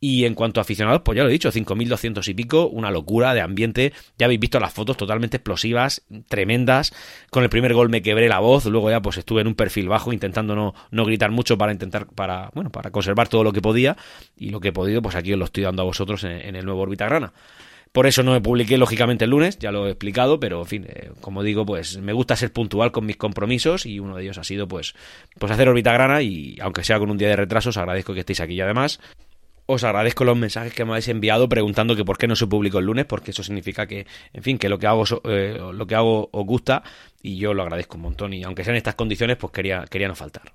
Y 0.00 0.24
en 0.24 0.34
cuanto 0.34 0.60
a 0.60 0.62
aficionados, 0.62 1.02
pues 1.04 1.16
ya 1.16 1.24
lo 1.24 1.28
he 1.28 1.32
dicho, 1.32 1.50
5.200 1.50 2.26
y 2.28 2.34
pico, 2.34 2.68
una 2.68 2.90
locura 2.90 3.34
de 3.34 3.40
ambiente. 3.40 3.92
Ya 4.16 4.26
habéis 4.26 4.40
visto 4.40 4.60
las 4.60 4.72
fotos 4.72 4.96
totalmente 4.96 5.38
explosivas, 5.38 6.02
tremendas. 6.28 6.92
Con 7.30 7.42
el 7.42 7.50
primer 7.50 7.74
gol 7.74 7.88
me 7.88 8.02
quebré 8.02 8.28
la 8.28 8.38
voz, 8.38 8.64
luego 8.66 8.90
ya 8.90 9.02
pues 9.02 9.18
estuve 9.18 9.40
en 9.40 9.48
un 9.48 9.54
perfil 9.54 9.88
bajo 9.88 10.03
intentando 10.12 10.54
no, 10.54 10.74
no 10.90 11.04
gritar 11.04 11.30
mucho 11.30 11.56
para 11.56 11.72
intentar, 11.72 12.06
para, 12.06 12.50
bueno, 12.54 12.70
para 12.70 12.90
conservar 12.90 13.28
todo 13.28 13.44
lo 13.44 13.52
que 13.52 13.62
podía. 13.62 13.96
Y 14.36 14.50
lo 14.50 14.60
que 14.60 14.68
he 14.68 14.72
podido, 14.72 15.02
pues 15.02 15.16
aquí 15.16 15.32
os 15.32 15.38
lo 15.38 15.44
estoy 15.44 15.64
dando 15.64 15.82
a 15.82 15.84
vosotros 15.84 16.24
en, 16.24 16.56
el 16.56 16.64
nuevo 16.64 16.82
Orbita 16.82 17.06
Grana. 17.06 17.32
Por 17.92 18.08
eso 18.08 18.24
no 18.24 18.32
me 18.32 18.40
publiqué 18.40 18.76
lógicamente 18.76 19.24
el 19.24 19.30
lunes, 19.30 19.56
ya 19.60 19.70
lo 19.70 19.86
he 19.86 19.90
explicado, 19.90 20.40
pero 20.40 20.60
en 20.60 20.66
fin, 20.66 20.86
eh, 20.88 21.12
como 21.20 21.44
digo, 21.44 21.64
pues 21.64 21.98
me 21.98 22.12
gusta 22.12 22.34
ser 22.34 22.52
puntual 22.52 22.90
con 22.90 23.06
mis 23.06 23.16
compromisos 23.16 23.86
y 23.86 24.00
uno 24.00 24.16
de 24.16 24.24
ellos 24.24 24.36
ha 24.36 24.42
sido 24.42 24.66
pues, 24.66 24.96
pues 25.38 25.52
hacer 25.52 25.68
órbita 25.68 25.92
grana 25.92 26.20
y 26.20 26.56
aunque 26.60 26.82
sea 26.82 26.98
con 26.98 27.08
un 27.10 27.18
día 27.18 27.28
de 27.28 27.36
retraso, 27.36 27.68
os 27.68 27.76
agradezco 27.76 28.12
que 28.12 28.20
estéis 28.20 28.40
aquí 28.40 28.54
y 28.54 28.60
además 28.60 28.98
os 29.66 29.84
agradezco 29.84 30.24
los 30.24 30.36
mensajes 30.36 30.74
que 30.74 30.84
me 30.84 30.92
habéis 30.92 31.08
enviado 31.08 31.48
preguntando 31.48 31.96
que 31.96 32.04
por 32.04 32.18
qué 32.18 32.26
no 32.26 32.36
se 32.36 32.46
publicó 32.46 32.78
el 32.78 32.86
lunes, 32.86 33.06
porque 33.06 33.30
eso 33.30 33.42
significa 33.42 33.86
que, 33.86 34.06
en 34.32 34.42
fin, 34.42 34.58
que 34.58 34.68
lo 34.68 34.78
que 34.78 34.86
hago, 34.86 35.04
eh, 35.24 35.58
lo 35.72 35.86
que 35.86 35.94
hago 35.94 36.28
os 36.32 36.46
gusta 36.46 36.82
y 37.24 37.38
yo 37.38 37.54
lo 37.54 37.62
agradezco 37.62 37.96
un 37.96 38.02
montón 38.02 38.34
y 38.34 38.44
aunque 38.44 38.64
sean 38.64 38.76
estas 38.76 38.96
condiciones, 38.96 39.38
pues 39.38 39.50
quería, 39.50 39.86
quería 39.90 40.08
no 40.08 40.14
faltar. 40.14 40.52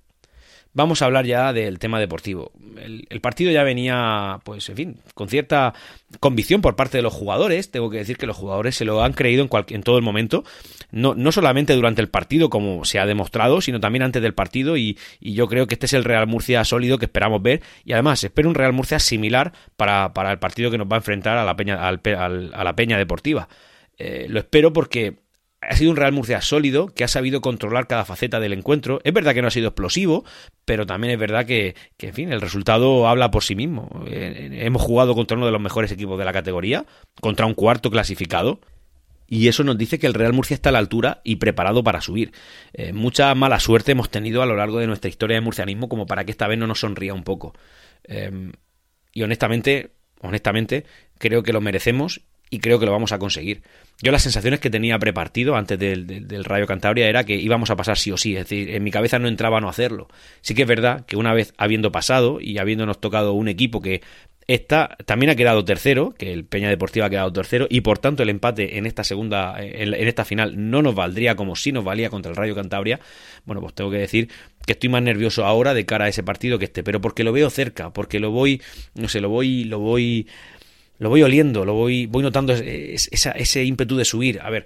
Vamos 0.71 1.01
a 1.01 1.05
hablar 1.05 1.25
ya 1.25 1.51
del 1.51 1.79
tema 1.79 1.99
deportivo. 1.99 2.51
El, 2.77 3.21
partido 3.21 3.51
ya 3.51 3.63
venía, 3.63 4.39
pues, 4.43 4.69
en 4.69 4.75
fin, 4.75 4.97
con 5.15 5.27
cierta 5.27 5.73
convicción 6.19 6.61
por 6.61 6.75
parte 6.75 6.99
de 6.99 7.01
los 7.01 7.11
jugadores. 7.11 7.71
Tengo 7.71 7.89
que 7.89 7.97
decir 7.97 8.17
que 8.17 8.27
los 8.27 8.37
jugadores 8.37 8.75
se 8.75 8.85
lo 8.85 9.03
han 9.03 9.13
creído 9.13 9.49
en, 9.69 9.81
todo 9.81 9.97
el 9.97 10.03
momento. 10.03 10.43
No, 10.91 11.15
no 11.15 11.31
solamente 11.31 11.73
durante 11.73 12.03
el 12.03 12.09
partido, 12.09 12.51
como 12.51 12.85
se 12.85 12.99
ha 12.99 13.07
demostrado, 13.07 13.61
sino 13.61 13.79
también 13.79 14.03
antes 14.03 14.21
del 14.21 14.35
partido. 14.35 14.77
Y, 14.77 14.95
yo 15.19 15.47
creo 15.47 15.65
que 15.65 15.73
este 15.73 15.87
es 15.87 15.93
el 15.93 16.03
Real 16.03 16.27
Murcia 16.27 16.63
sólido 16.63 16.99
que 16.99 17.05
esperamos 17.05 17.41
ver. 17.41 17.63
Y 17.83 17.93
además, 17.93 18.23
espero 18.23 18.47
un 18.47 18.53
Real 18.53 18.73
Murcia 18.73 18.99
similar 18.99 19.53
para, 19.75 20.13
para 20.13 20.31
el 20.31 20.37
partido 20.37 20.69
que 20.69 20.77
nos 20.77 20.87
va 20.87 20.97
a 20.97 20.99
enfrentar 20.99 21.35
a 21.39 21.45
la 21.45 21.55
Peña, 21.55 21.87
a 21.87 22.63
la 22.63 22.75
Peña 22.75 22.99
Deportiva. 22.99 23.49
Eh, 23.97 24.27
lo 24.29 24.37
espero 24.37 24.71
porque 24.71 25.17
ha 25.61 25.75
sido 25.75 25.91
un 25.91 25.97
Real 25.97 26.13
Murcia 26.13 26.41
sólido 26.41 26.87
que 26.87 27.03
ha 27.03 27.07
sabido 27.07 27.41
controlar 27.41 27.87
cada 27.87 28.05
faceta 28.05 28.39
del 28.39 28.53
encuentro. 28.53 29.01
Es 29.03 29.13
verdad 29.13 29.33
que 29.33 29.41
no 29.41 29.49
ha 29.49 29.51
sido 29.51 29.67
explosivo, 29.67 30.23
pero 30.65 30.85
también 30.85 31.11
es 31.13 31.19
verdad 31.19 31.45
que, 31.45 31.75
en 31.99 32.13
fin, 32.13 32.31
el 32.31 32.41
resultado 32.41 33.07
habla 33.07 33.29
por 33.31 33.43
sí 33.43 33.55
mismo. 33.55 33.89
Eh, 34.07 34.59
hemos 34.61 34.81
jugado 34.81 35.15
contra 35.15 35.35
uno 35.35 35.45
de 35.45 35.51
los 35.51 35.61
mejores 35.61 35.91
equipos 35.91 36.17
de 36.17 36.25
la 36.25 36.33
categoría, 36.33 36.85
contra 37.19 37.45
un 37.45 37.53
cuarto 37.53 37.91
clasificado. 37.91 38.61
Y 39.27 39.47
eso 39.47 39.63
nos 39.63 39.77
dice 39.77 39.99
que 39.99 40.07
el 40.07 40.15
Real 40.15 40.33
Murcia 40.33 40.55
está 40.55 40.69
a 40.69 40.71
la 40.71 40.79
altura 40.79 41.21
y 41.23 41.35
preparado 41.35 41.83
para 41.83 42.01
subir. 42.01 42.31
Eh, 42.73 42.93
mucha 42.93 43.35
mala 43.35 43.59
suerte 43.59 43.91
hemos 43.91 44.09
tenido 44.09 44.41
a 44.41 44.47
lo 44.47 44.55
largo 44.55 44.79
de 44.79 44.87
nuestra 44.87 45.09
historia 45.09 45.35
de 45.35 45.41
murcianismo 45.41 45.87
como 45.87 46.07
para 46.07 46.23
que 46.23 46.31
esta 46.31 46.47
vez 46.47 46.57
no 46.57 46.65
nos 46.65 46.79
sonría 46.79 47.13
un 47.13 47.23
poco. 47.23 47.53
Eh, 48.05 48.51
y 49.13 49.21
honestamente, 49.21 49.91
honestamente, 50.21 50.85
creo 51.19 51.43
que 51.43 51.53
lo 51.53 51.61
merecemos 51.61 52.21
y 52.49 52.59
creo 52.59 52.79
que 52.79 52.85
lo 52.85 52.91
vamos 52.91 53.11
a 53.11 53.19
conseguir. 53.19 53.61
Yo 54.01 54.11
las 54.11 54.23
sensaciones 54.23 54.59
que 54.59 54.69
tenía 54.69 54.97
prepartido 54.97 55.55
antes 55.55 55.77
del, 55.77 56.45
Rayo 56.45 56.67
Cantabria 56.67 57.07
era 57.07 57.25
que 57.25 57.35
íbamos 57.35 57.69
a 57.69 57.75
pasar 57.75 57.97
sí 57.97 58.11
o 58.11 58.17
sí, 58.17 58.35
es 58.35 58.45
decir, 58.45 58.69
en 58.71 58.83
mi 58.83 58.91
cabeza 58.91 59.19
no 59.19 59.27
entraba 59.27 59.59
no 59.59 59.69
hacerlo. 59.69 60.07
Sí 60.41 60.55
que 60.55 60.63
es 60.63 60.67
verdad 60.67 61.05
que 61.05 61.17
una 61.17 61.33
vez 61.33 61.53
habiendo 61.57 61.91
pasado 61.91 62.39
y 62.41 62.57
habiéndonos 62.57 63.01
tocado 63.01 63.33
un 63.33 63.49
equipo 63.49 63.81
que 63.81 64.01
esta 64.47 64.97
también 65.05 65.29
ha 65.29 65.35
quedado 65.35 65.63
tercero, 65.63 66.15
que 66.17 66.33
el 66.33 66.43
Peña 66.43 66.69
Deportiva 66.69 67.05
ha 67.05 67.09
quedado 67.11 67.31
tercero, 67.31 67.67
y 67.69 67.81
por 67.81 67.99
tanto 67.99 68.23
el 68.23 68.29
empate 68.29 68.79
en 68.79 68.87
esta 68.87 69.03
segunda, 69.03 69.55
en, 69.59 69.93
esta 69.93 70.25
final, 70.25 70.71
no 70.71 70.81
nos 70.81 70.95
valdría 70.95 71.35
como 71.35 71.55
si 71.55 71.71
nos 71.71 71.83
valía 71.83 72.09
contra 72.09 72.31
el 72.31 72.35
Rayo 72.35 72.55
Cantabria. 72.55 72.99
Bueno, 73.45 73.61
pues 73.61 73.75
tengo 73.75 73.91
que 73.91 73.99
decir 73.99 74.29
que 74.65 74.73
estoy 74.73 74.89
más 74.89 75.03
nervioso 75.03 75.45
ahora 75.45 75.75
de 75.75 75.85
cara 75.85 76.05
a 76.05 76.07
ese 76.07 76.23
partido 76.23 76.57
que 76.57 76.65
este, 76.65 76.83
pero 76.83 76.99
porque 76.99 77.23
lo 77.23 77.31
veo 77.31 77.51
cerca, 77.51 77.93
porque 77.93 78.19
lo 78.19 78.31
voy, 78.31 78.59
no 78.95 79.07
sé, 79.07 79.21
lo 79.21 79.29
voy, 79.29 79.65
lo 79.65 79.77
voy 79.77 80.25
lo 80.99 81.09
voy 81.09 81.23
oliendo, 81.23 81.65
lo 81.65 81.73
voy, 81.73 82.05
voy 82.05 82.21
notando 82.21 82.53
ese 82.53 83.63
ímpetu 83.63 83.97
de 83.97 84.05
subir. 84.05 84.39
A 84.41 84.49
ver, 84.49 84.65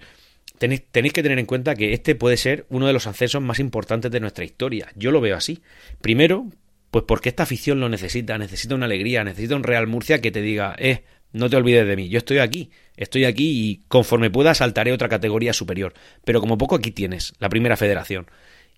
tenéis, 0.58 0.84
tenéis, 0.92 1.14
que 1.14 1.24
tener 1.24 1.40
en 1.40 1.46
cuenta 1.46 1.76
que 1.76 1.94
este 1.94 2.16
puede 2.16 2.38
ser 2.38 2.66
uno 2.70 2.88
de 2.88 2.94
los 2.94 3.08
ascensos 3.08 3.42
más 3.42 3.60
importantes 3.60 4.12
de 4.12 4.20
nuestra 4.20 4.44
historia. 4.44 4.90
Yo 4.96 5.12
lo 5.12 5.22
veo 5.22 5.38
así. 5.38 5.62
Primero, 6.02 6.48
pues 6.90 7.06
porque 7.08 7.30
esta 7.30 7.44
afición 7.44 7.80
lo 7.80 7.88
necesita, 7.88 8.38
necesita 8.38 8.76
una 8.76 8.86
alegría, 8.86 9.24
necesita 9.24 9.56
un 9.56 9.64
Real 9.64 9.88
Murcia 9.88 10.22
que 10.22 10.32
te 10.32 10.42
diga, 10.42 10.76
eh, 10.78 11.04
no 11.32 11.50
te 11.50 11.56
olvides 11.56 11.88
de 11.88 11.96
mí, 11.96 12.10
yo 12.10 12.20
estoy 12.20 12.38
aquí, 12.38 12.70
estoy 12.96 13.26
aquí 13.26 13.50
y 13.50 13.84
conforme 13.88 14.30
pueda 14.30 14.54
saltaré 14.54 14.92
otra 14.92 15.10
categoría 15.10 15.54
superior. 15.54 15.94
Pero 16.24 16.40
como 16.40 16.58
poco 16.58 16.76
aquí 16.76 16.92
tienes, 16.92 17.34
la 17.40 17.50
primera 17.50 17.78
federación. 17.78 18.28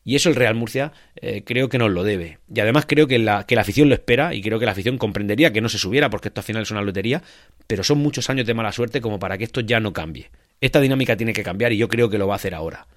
Y 0.08 0.16
eso 0.16 0.30
el 0.30 0.36
Real 0.36 0.54
Murcia 0.54 0.94
eh, 1.16 1.44
creo 1.44 1.68
que 1.68 1.80
nos 1.80 1.90
lo 1.90 2.04
debe. 2.04 2.38
Y 2.54 2.60
además 2.60 2.86
creo 2.88 3.08
que 3.08 3.18
la, 3.18 3.46
que 3.48 3.56
la 3.56 3.62
afición 3.62 3.90
lo 3.90 3.96
espera 3.96 4.36
y 4.36 4.42
creo 4.44 4.60
que 4.60 4.66
la 4.66 4.72
afición 4.72 5.00
comprendería 5.00 5.52
que 5.52 5.62
no 5.62 5.68
se 5.68 5.80
subiera 5.80 6.12
porque 6.12 6.28
esto 6.28 6.42
al 6.42 6.46
final 6.46 6.62
es 6.62 6.70
una 6.70 6.84
lotería, 6.84 7.24
pero 7.66 7.84
son 7.84 7.98
muchos 7.98 8.30
años 8.30 8.46
de 8.46 8.54
mala 8.54 8.72
suerte 8.72 9.02
como 9.02 9.18
para 9.18 9.40
que 9.40 9.44
esto 9.44 9.62
ya 9.62 9.80
no 9.80 9.94
cambie. 9.94 10.30
Esta 10.62 10.80
dinámica 10.80 11.18
tiene 11.18 11.34
que 11.34 11.44
cambiar 11.44 11.74
y 11.74 11.78
yo 11.78 11.88
creo 11.88 12.12
que 12.12 12.20
lo 12.20 12.28
va 12.28 12.36
a 12.36 12.38
hacer 12.38 12.54
ahora. 12.54 12.88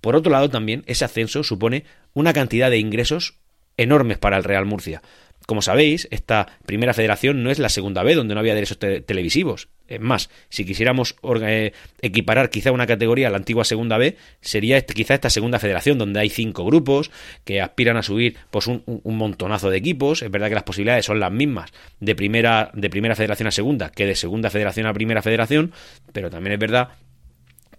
Por 0.00 0.16
otro 0.16 0.32
lado 0.32 0.50
también, 0.50 0.82
ese 0.86 1.04
ascenso 1.04 1.44
supone 1.44 1.84
una 2.12 2.32
cantidad 2.32 2.70
de 2.70 2.78
ingresos 2.78 3.34
enormes 3.76 4.18
para 4.18 4.36
el 4.36 4.44
Real 4.44 4.66
Murcia. 4.66 5.00
Como 5.48 5.62
sabéis, 5.62 6.08
esta 6.10 6.46
primera 6.66 6.92
federación 6.92 7.42
no 7.42 7.50
es 7.50 7.58
la 7.58 7.70
segunda 7.70 8.02
B, 8.02 8.14
donde 8.14 8.34
no 8.34 8.40
había 8.40 8.54
derechos 8.54 8.78
televisivos. 8.78 9.68
Es 9.86 9.98
más, 9.98 10.28
si 10.50 10.66
quisiéramos 10.66 11.16
eh, 11.40 11.72
equiparar 12.02 12.50
quizá 12.50 12.70
una 12.70 12.86
categoría 12.86 13.28
a 13.28 13.30
la 13.30 13.38
antigua 13.38 13.64
segunda 13.64 13.96
B, 13.96 14.18
sería 14.42 14.76
este, 14.76 14.92
quizá 14.92 15.14
esta 15.14 15.30
segunda 15.30 15.58
federación, 15.58 15.96
donde 15.96 16.20
hay 16.20 16.28
cinco 16.28 16.66
grupos 16.66 17.10
que 17.46 17.62
aspiran 17.62 17.96
a 17.96 18.02
subir 18.02 18.36
pues, 18.50 18.66
un, 18.66 18.82
un, 18.84 19.16
montonazo 19.16 19.70
de 19.70 19.78
equipos. 19.78 20.20
Es 20.20 20.30
verdad 20.30 20.50
que 20.50 20.54
las 20.54 20.64
posibilidades 20.64 21.06
son 21.06 21.18
las 21.18 21.32
mismas 21.32 21.70
de 21.98 22.14
primera, 22.14 22.70
de 22.74 22.90
primera 22.90 23.16
federación 23.16 23.46
a 23.46 23.50
segunda 23.50 23.90
que 23.90 24.04
de 24.04 24.16
segunda 24.16 24.50
federación 24.50 24.86
a 24.86 24.92
primera 24.92 25.22
federación, 25.22 25.72
pero 26.12 26.28
también 26.28 26.52
es 26.52 26.58
verdad 26.58 26.90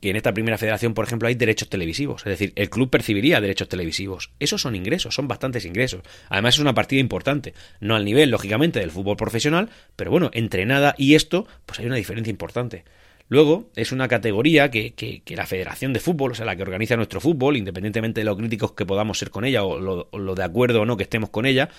que 0.01 0.09
en 0.09 0.15
esta 0.15 0.33
primera 0.33 0.57
federación, 0.57 0.93
por 0.93 1.05
ejemplo, 1.05 1.27
hay 1.27 1.35
derechos 1.35 1.69
televisivos. 1.69 2.21
Es 2.21 2.31
decir, 2.31 2.53
el 2.55 2.69
club 2.69 2.89
percibiría 2.89 3.41
derechos 3.41 3.69
televisivos. 3.69 4.31
Esos 4.39 4.61
son 4.61 4.75
ingresos, 4.75 5.13
son 5.15 5.27
bastantes 5.27 5.65
ingresos. 5.65 6.01
Además, 6.29 6.55
es 6.55 6.59
una 6.59 6.73
partida 6.73 6.99
importante. 6.99 7.53
No 7.79 7.95
al 7.95 8.05
nivel, 8.05 8.29
lógicamente, 8.29 8.79
del 8.79 8.91
fútbol 8.91 9.17
profesional, 9.17 9.69
pero 9.95 10.11
bueno, 10.11 10.29
entre 10.33 10.65
nada 10.65 10.95
y 10.97 11.15
esto, 11.15 11.47
pues 11.65 11.79
hay 11.79 11.85
una 11.85 11.95
diferencia 11.95 12.31
importante. 12.31 12.83
Luego, 13.27 13.69
es 13.75 13.91
una 13.91 14.07
categoría 14.07 14.71
que, 14.71 14.93
que, 14.95 15.35
la 15.35 15.45
Federación 15.45 15.93
de 15.93 15.99
Fútbol, 15.99 16.31
o 16.31 16.35
sea, 16.35 16.47
la 16.47 16.55
que 16.55 16.63
organiza 16.63 16.95
nuestro 16.95 17.21
fútbol, 17.21 17.57
independientemente 17.57 18.21
de 18.21 18.25
lo 18.25 18.35
críticos 18.35 18.71
que 18.71 18.87
podamos 18.87 19.19
ser 19.19 19.29
con 19.29 19.45
ella 19.45 19.63
o 19.63 19.79
lo 19.79 20.35
de 20.35 20.43
acuerdo 20.43 20.81
o 20.81 20.85
no 20.85 20.97
que 20.97 21.03
estemos 21.03 21.29
con 21.29 21.45
ella, 21.45 21.69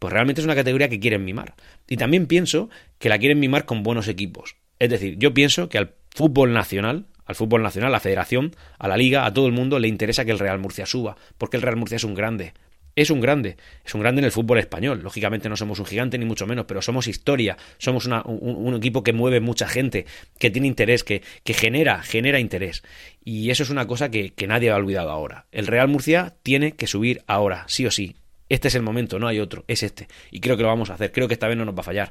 pues 0.00 0.12
realmente 0.12 0.40
es 0.40 0.44
una 0.46 0.54
categoría 0.54 0.88
que 0.88 0.98
quieren 0.98 1.24
mimar. 1.24 1.54
Y 1.88 1.96
también 1.96 2.26
pienso 2.26 2.70
que 2.98 3.08
la 3.08 3.18
quieren 3.18 3.38
mimar 3.38 3.66
con 3.66 3.82
buenos 3.82 4.08
equipos. 4.08 4.56
Es 4.80 4.88
decir, 4.88 5.16
yo 5.18 5.34
pienso 5.34 5.68
que 5.68 5.78
al 5.78 5.92
fútbol 6.10 6.52
nacional, 6.52 7.04
al 7.30 7.36
fútbol 7.36 7.62
nacional, 7.62 7.90
a 7.90 7.92
la 7.92 8.00
federación, 8.00 8.56
a 8.78 8.88
la 8.88 8.96
liga, 8.96 9.24
a 9.24 9.32
todo 9.32 9.46
el 9.46 9.52
mundo 9.52 9.78
le 9.78 9.86
interesa 9.86 10.24
que 10.24 10.32
el 10.32 10.40
Real 10.40 10.58
Murcia 10.58 10.84
suba, 10.84 11.16
porque 11.38 11.56
el 11.56 11.62
Real 11.62 11.76
Murcia 11.76 11.94
es 11.94 12.04
un 12.04 12.14
grande. 12.14 12.52
Es 12.96 13.10
un 13.10 13.20
grande, 13.20 13.56
es 13.84 13.94
un 13.94 14.00
grande 14.00 14.18
en 14.18 14.24
el 14.24 14.32
fútbol 14.32 14.58
español. 14.58 15.00
Lógicamente 15.04 15.48
no 15.48 15.56
somos 15.56 15.78
un 15.78 15.86
gigante 15.86 16.18
ni 16.18 16.24
mucho 16.24 16.48
menos, 16.48 16.64
pero 16.66 16.82
somos 16.82 17.06
historia, 17.06 17.56
somos 17.78 18.06
un, 18.06 18.74
equipo 18.74 19.04
que 19.04 19.12
mueve 19.12 19.38
mucha 19.38 19.68
gente, 19.68 20.06
que 20.40 20.50
tiene 20.50 20.66
interés, 20.66 21.04
que, 21.04 21.22
genera, 21.44 22.02
genera 22.02 22.40
interés. 22.40 22.82
Y 23.24 23.50
eso 23.50 23.62
es 23.62 23.70
una 23.70 23.86
cosa 23.86 24.10
que, 24.10 24.30
que 24.30 24.48
nadie 24.48 24.70
ha 24.70 24.76
olvidado 24.76 25.10
ahora. 25.10 25.46
El 25.52 25.68
Real 25.68 25.86
Murcia 25.86 26.34
tiene 26.42 26.72
que 26.72 26.88
subir 26.88 27.22
ahora, 27.28 27.64
sí 27.68 27.86
o 27.86 27.92
sí. 27.92 28.16
Este 28.48 28.66
es 28.66 28.74
el 28.74 28.82
momento, 28.82 29.20
no 29.20 29.28
hay 29.28 29.38
otro, 29.38 29.64
es 29.68 29.84
este. 29.84 30.08
Y 30.32 30.40
creo 30.40 30.56
que 30.56 30.64
lo 30.64 30.68
vamos 30.68 30.90
a 30.90 30.94
hacer, 30.94 31.12
creo 31.12 31.28
que 31.28 31.34
esta 31.34 31.46
vez 31.46 31.56
no 31.56 31.64
nos 31.64 31.76
va 31.76 31.80
a 31.80 31.84
fallar. 31.84 32.10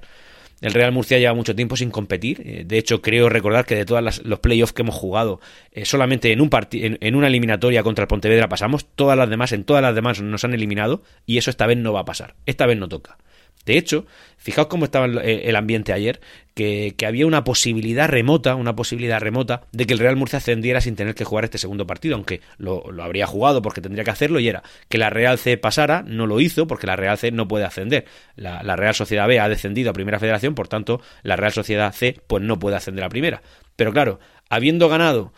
El 0.62 0.74
Real 0.74 0.92
Murcia 0.92 1.20
lleva 1.20 1.34
mucho 1.34 1.56
tiempo 1.56 1.78
sin 1.78 1.90
competir. 1.90 2.42
Eh, 2.46 2.64
de 2.66 2.78
hecho, 2.78 3.02
creo 3.02 3.30
recordar 3.30 3.66
que 3.66 3.76
de 3.76 3.86
todos 3.86 4.24
los 4.24 4.40
playoffs 4.40 4.74
que 4.74 4.82
hemos 4.82 4.96
jugado, 4.96 5.40
eh, 5.72 5.86
solamente 5.86 6.32
en, 6.32 6.42
un 6.42 6.50
en, 6.72 6.98
en, 7.00 7.16
una 7.16 7.28
eliminatoria 7.28 7.84
contra 7.84 8.04
el 8.04 8.08
Pontevedra 8.08 8.50
pasamos. 8.50 8.86
Todas 8.96 9.18
las 9.18 9.30
demás, 9.30 9.52
en 9.54 9.64
todas 9.64 9.82
las 9.82 9.96
demás 9.96 10.22
nos 10.22 10.44
han 10.44 10.54
eliminado. 10.54 11.04
Y 11.26 11.38
eso 11.38 11.50
esta 11.50 11.68
vez 11.68 11.78
no 11.78 11.94
va 11.94 12.02
a 12.02 12.06
pasar. 12.06 12.36
Esta 12.46 12.66
vez 12.66 12.78
no 12.78 12.90
toca. 12.90 13.18
De 13.66 13.78
hecho, 13.78 14.06
fijaos 14.38 14.68
cómo 14.68 14.86
estaba 14.86 15.06
el 15.06 15.56
ambiente 15.56 15.94
ayer, 15.94 16.20
que, 16.60 17.06
había 17.08 17.26
una 17.26 17.46
posibilidad 17.46 18.10
remota, 18.10 18.56
una 18.56 18.76
posibilidad 18.76 19.22
remota 19.22 19.62
de 19.72 19.86
que 19.86 19.94
el 19.94 20.00
Real 20.00 20.18
Murcia 20.18 20.38
ascendiera 20.38 20.82
sin 20.82 20.98
tener 20.98 21.16
que 21.16 21.24
jugar 21.24 21.46
este 21.46 21.58
segundo 21.58 21.88
partido, 21.88 22.16
aunque 22.16 22.42
lo, 22.58 22.84
habría 23.02 23.28
jugado 23.28 23.62
porque 23.62 23.80
tendría 23.80 24.04
que 24.04 24.12
hacerlo 24.12 24.42
y 24.42 24.50
era 24.50 24.64
que 24.90 24.98
la 24.98 25.10
Real 25.10 25.38
C 25.38 25.58
pasara, 25.58 26.04
no 26.06 26.28
lo 26.28 26.42
hizo 26.42 26.68
porque 26.68 26.86
la 26.86 26.98
Real 26.98 27.18
C 27.18 27.32
no 27.32 27.48
puede 27.48 27.64
ascender. 27.64 28.06
La, 28.36 28.76
Real 28.76 28.94
Sociedad 28.94 29.28
B 29.28 29.40
ha 29.40 29.48
descendido 29.48 29.90
a 29.90 29.94
Primera 29.94 30.20
Federación, 30.20 30.54
por 30.54 30.68
tanto, 30.68 31.02
la 31.24 31.38
Real 31.38 31.54
Sociedad 31.54 31.94
C 31.94 32.20
pues 32.28 32.44
no 32.44 32.60
puede 32.60 32.76
ascender 32.76 33.06
a 33.06 33.10
Primera. 33.10 33.42
Pero 33.78 33.94
claro, 33.94 34.20
habiendo 34.50 34.90
ganado 34.90 35.32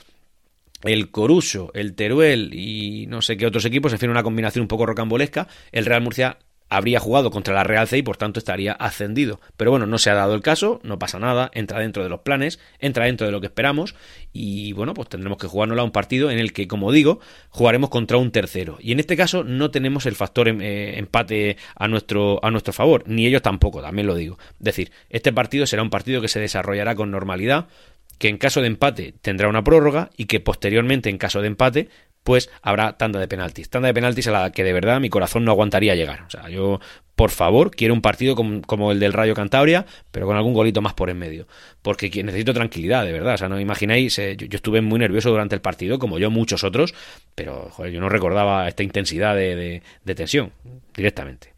el 0.83 1.11
Coruso, 1.11 1.69
el 1.75 1.93
Teruel 1.93 2.51
y 2.55 3.05
no 3.05 3.21
sé 3.21 3.37
qué 3.37 3.45
otros 3.45 3.65
equipos, 3.65 3.91
se 3.91 3.99
fiera 3.99 4.11
una 4.11 4.23
combinación 4.23 4.63
un 4.63 4.67
poco 4.67 4.87
rocambolesca, 4.87 5.47
el 5.71 5.85
Real 5.85 6.01
Murcia 6.01 6.39
habría 6.71 7.01
jugado 7.01 7.31
contra 7.31 7.53
la 7.53 7.65
Real 7.65 7.85
C 7.85 7.97
y 7.97 8.01
por 8.01 8.15
tanto 8.15 8.39
estaría 8.39 8.71
ascendido. 8.71 9.41
Pero 9.57 9.71
bueno, 9.71 9.85
no 9.85 9.97
se 9.97 10.09
ha 10.09 10.13
dado 10.13 10.33
el 10.33 10.41
caso, 10.41 10.79
no 10.83 10.97
pasa 10.97 11.19
nada, 11.19 11.51
entra 11.53 11.79
dentro 11.79 12.01
de 12.01 12.07
los 12.07 12.21
planes, 12.21 12.59
entra 12.79 13.05
dentro 13.05 13.27
de 13.27 13.33
lo 13.33 13.41
que 13.41 13.47
esperamos 13.47 13.93
y 14.31 14.71
bueno, 14.71 14.93
pues 14.93 15.09
tendremos 15.09 15.37
que 15.37 15.47
jugárnosla 15.47 15.83
un 15.83 15.91
partido 15.91 16.31
en 16.31 16.39
el 16.39 16.53
que, 16.53 16.69
como 16.69 16.93
digo, 16.93 17.19
jugaremos 17.49 17.89
contra 17.89 18.15
un 18.17 18.31
tercero. 18.31 18.77
Y 18.79 18.93
en 18.93 19.01
este 19.01 19.17
caso 19.17 19.43
no 19.43 19.69
tenemos 19.69 20.05
el 20.05 20.15
factor 20.15 20.47
em, 20.47 20.61
eh, 20.61 20.97
empate 20.97 21.57
a 21.75 21.89
nuestro, 21.89 22.39
a 22.41 22.49
nuestro 22.51 22.71
favor, 22.71 23.03
ni 23.05 23.27
ellos 23.27 23.41
tampoco, 23.41 23.81
también 23.81 24.07
lo 24.07 24.15
digo. 24.15 24.37
Es 24.53 24.63
decir, 24.63 24.91
este 25.09 25.33
partido 25.33 25.65
será 25.65 25.83
un 25.83 25.89
partido 25.89 26.21
que 26.21 26.29
se 26.29 26.39
desarrollará 26.39 26.95
con 26.95 27.11
normalidad, 27.11 27.67
que 28.17 28.29
en 28.29 28.37
caso 28.37 28.61
de 28.61 28.67
empate 28.67 29.13
tendrá 29.21 29.49
una 29.49 29.63
prórroga 29.63 30.11
y 30.15 30.25
que 30.25 30.39
posteriormente, 30.39 31.09
en 31.09 31.17
caso 31.17 31.41
de 31.41 31.47
empate, 31.47 31.89
pues 32.23 32.49
habrá 32.61 32.97
tanda 32.97 33.19
de 33.19 33.27
penaltis. 33.27 33.69
Tanda 33.69 33.87
de 33.87 33.93
penaltis 33.93 34.27
a 34.27 34.31
la 34.31 34.51
que 34.51 34.63
de 34.63 34.73
verdad 34.73 34.99
mi 34.99 35.09
corazón 35.09 35.45
no 35.45 35.51
aguantaría 35.51 35.95
llegar. 35.95 36.23
O 36.27 36.29
sea, 36.29 36.49
yo, 36.49 36.79
por 37.15 37.31
favor, 37.31 37.71
quiero 37.71 37.93
un 37.93 38.01
partido 38.01 38.35
como, 38.35 38.91
el 38.91 38.99
del 38.99 39.13
Rayo 39.13 39.33
Cantabria, 39.33 39.85
pero 40.11 40.27
con 40.27 40.37
algún 40.37 40.53
golito 40.53 40.81
más 40.81 40.93
por 40.93 41.09
en 41.09 41.17
medio. 41.17 41.47
Porque 41.81 42.09
necesito 42.23 42.53
tranquilidad, 42.53 43.05
de 43.05 43.11
verdad. 43.11 43.35
O 43.35 43.37
sea, 43.37 43.49
no 43.49 43.59
imagináis, 43.59 44.17
eh, 44.19 44.37
yo, 44.37 44.47
estuve 44.51 44.81
muy 44.81 44.99
nervioso 44.99 45.29
durante 45.29 45.55
el 45.55 45.61
partido, 45.61 45.99
como 45.99 46.19
yo 46.19 46.29
muchos 46.29 46.63
otros, 46.63 46.93
pero 47.35 47.69
joder, 47.71 47.91
yo 47.91 47.99
no 47.99 48.09
recordaba 48.09 48.67
esta 48.67 48.83
intensidad 48.83 49.35
de 49.35 49.81
tensión 50.15 50.51
directamente. 50.95 51.50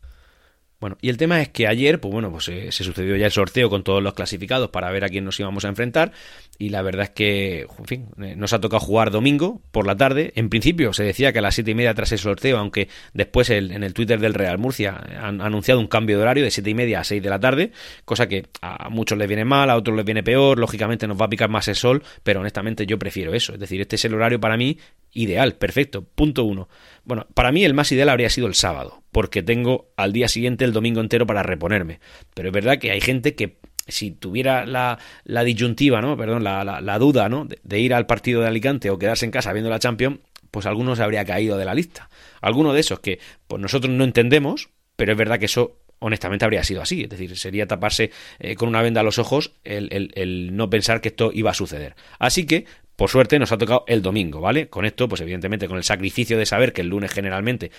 Bueno, 0.83 0.97
y 0.99 1.07
el 1.07 1.15
tema 1.15 1.41
es 1.41 1.47
que 1.47 1.65
ayer, 1.65 2.01
pues 2.01 2.11
bueno, 2.11 2.29
pues 2.29 2.43
se 2.43 2.83
sucedió 2.83 3.15
ya 3.15 3.27
el 3.27 3.31
sorteo 3.31 3.69
con 3.69 3.85
todos 3.85 4.03
los 4.03 4.13
clasificados 4.15 4.69
para 4.69 4.91
ver 4.91 5.05
a 5.05 5.07
quién 5.07 5.23
nos 5.23 5.39
íbamos 5.39 5.63
a 5.63 5.69
enfrentar. 5.69 6.11
Y 6.59 6.71
la 6.71 6.81
verdad 6.81 7.03
es 7.03 7.09
que, 7.11 7.61
en 7.61 7.85
fin, 7.85 8.07
eh, 8.21 8.35
nos 8.35 8.51
ha 8.51 8.59
tocado 8.59 8.81
jugar 8.81 9.09
domingo 9.09 9.61
por 9.71 9.87
la 9.87 9.95
tarde. 9.95 10.33
En 10.35 10.49
principio 10.49 10.91
se 10.91 11.05
decía 11.05 11.31
que 11.31 11.39
a 11.39 11.41
las 11.41 11.55
siete 11.55 11.71
y 11.71 11.73
media 11.73 11.93
tras 11.93 12.11
el 12.11 12.19
sorteo, 12.19 12.57
aunque 12.57 12.89
después 13.13 13.49
en 13.49 13.81
el 13.81 13.93
Twitter 13.93 14.19
del 14.19 14.33
Real 14.33 14.57
Murcia 14.57 15.01
han 15.21 15.39
anunciado 15.39 15.79
un 15.79 15.87
cambio 15.87 16.17
de 16.17 16.23
horario 16.23 16.43
de 16.43 16.51
siete 16.51 16.71
y 16.71 16.73
media 16.73 16.99
a 16.99 17.05
seis 17.05 17.23
de 17.23 17.29
la 17.29 17.39
tarde, 17.39 17.71
cosa 18.03 18.27
que 18.27 18.47
a 18.61 18.89
muchos 18.89 19.17
les 19.17 19.29
viene 19.29 19.45
mal, 19.45 19.69
a 19.69 19.77
otros 19.77 19.95
les 19.95 20.03
viene 20.03 20.21
peor. 20.21 20.59
Lógicamente 20.59 21.07
nos 21.07 21.15
va 21.15 21.27
a 21.27 21.29
picar 21.29 21.49
más 21.49 21.65
el 21.69 21.75
sol, 21.75 22.03
pero 22.23 22.41
honestamente 22.41 22.85
yo 22.85 22.99
prefiero 22.99 23.33
eso. 23.33 23.53
Es 23.53 23.59
decir, 23.61 23.79
este 23.79 23.95
es 23.95 24.03
el 24.03 24.15
horario 24.15 24.41
para 24.41 24.57
mí 24.57 24.77
ideal, 25.13 25.55
perfecto. 25.55 26.03
Punto 26.03 26.43
uno. 26.43 26.67
Bueno, 27.05 27.25
para 27.33 27.53
mí 27.53 27.63
el 27.63 27.73
más 27.73 27.89
ideal 27.93 28.09
habría 28.09 28.29
sido 28.29 28.47
el 28.47 28.55
sábado, 28.55 29.02
porque 29.13 29.43
tengo 29.43 29.93
al 29.95 30.11
día 30.11 30.27
siguiente 30.27 30.65
el 30.65 30.73
domingo 30.73 30.99
entero 30.99 31.25
para 31.25 31.43
reponerme. 31.43 32.01
Pero 32.33 32.49
es 32.49 32.53
verdad 32.53 32.79
que 32.79 32.91
hay 32.91 32.99
gente 32.99 33.35
que 33.35 33.59
si 33.87 34.11
tuviera 34.11 34.65
la, 34.65 34.99
la 35.23 35.43
disyuntiva, 35.43 36.01
¿no? 36.01 36.17
Perdón, 36.17 36.43
la, 36.43 36.63
la, 36.63 36.99
duda, 36.99 37.29
¿no? 37.29 37.45
De, 37.45 37.79
ir 37.79 37.93
al 37.93 38.05
partido 38.05 38.41
de 38.41 38.47
Alicante 38.47 38.89
o 38.89 38.97
quedarse 38.97 39.25
en 39.25 39.31
casa 39.31 39.53
viendo 39.53 39.69
la 39.69 39.79
Champions, 39.79 40.19
pues 40.51 40.65
algunos 40.65 40.99
habría 40.99 41.25
caído 41.25 41.57
de 41.57 41.65
la 41.65 41.73
lista. 41.73 42.09
Alguno 42.41 42.73
de 42.73 42.79
esos 42.79 42.99
que 42.99 43.19
pues 43.47 43.61
nosotros 43.61 43.93
no 43.93 44.03
entendemos, 44.03 44.69
pero 44.95 45.11
es 45.13 45.17
verdad 45.17 45.39
que 45.39 45.45
eso 45.45 45.79
honestamente 45.99 46.43
habría 46.43 46.63
sido 46.63 46.81
así. 46.81 47.03
Es 47.03 47.09
decir, 47.09 47.37
sería 47.37 47.67
taparse 47.67 48.11
eh, 48.39 48.55
con 48.55 48.69
una 48.69 48.81
venda 48.81 49.01
a 49.01 49.03
los 49.03 49.19
ojos 49.19 49.53
el, 49.63 49.89
el, 49.91 50.11
el, 50.15 50.55
no 50.55 50.69
pensar 50.69 51.01
que 51.01 51.09
esto 51.09 51.31
iba 51.33 51.51
a 51.51 51.53
suceder. 51.55 51.95
Así 52.19 52.45
que 52.45 52.65
por 52.95 53.09
suerte 53.09 53.39
nos 53.39 53.51
ha 53.51 53.57
tocado 53.57 53.83
el 53.87 54.01
domingo, 54.01 54.39
¿vale? 54.39 54.67
Con 54.67 54.85
esto, 54.85 55.07
pues 55.07 55.21
evidentemente 55.21 55.67
con 55.67 55.77
el 55.77 55.83
sacrificio 55.83 56.37
de 56.37 56.45
saber 56.45 56.73
que 56.73 56.81
el 56.81 56.87
lunes 56.87 57.11
generalmente 57.11 57.71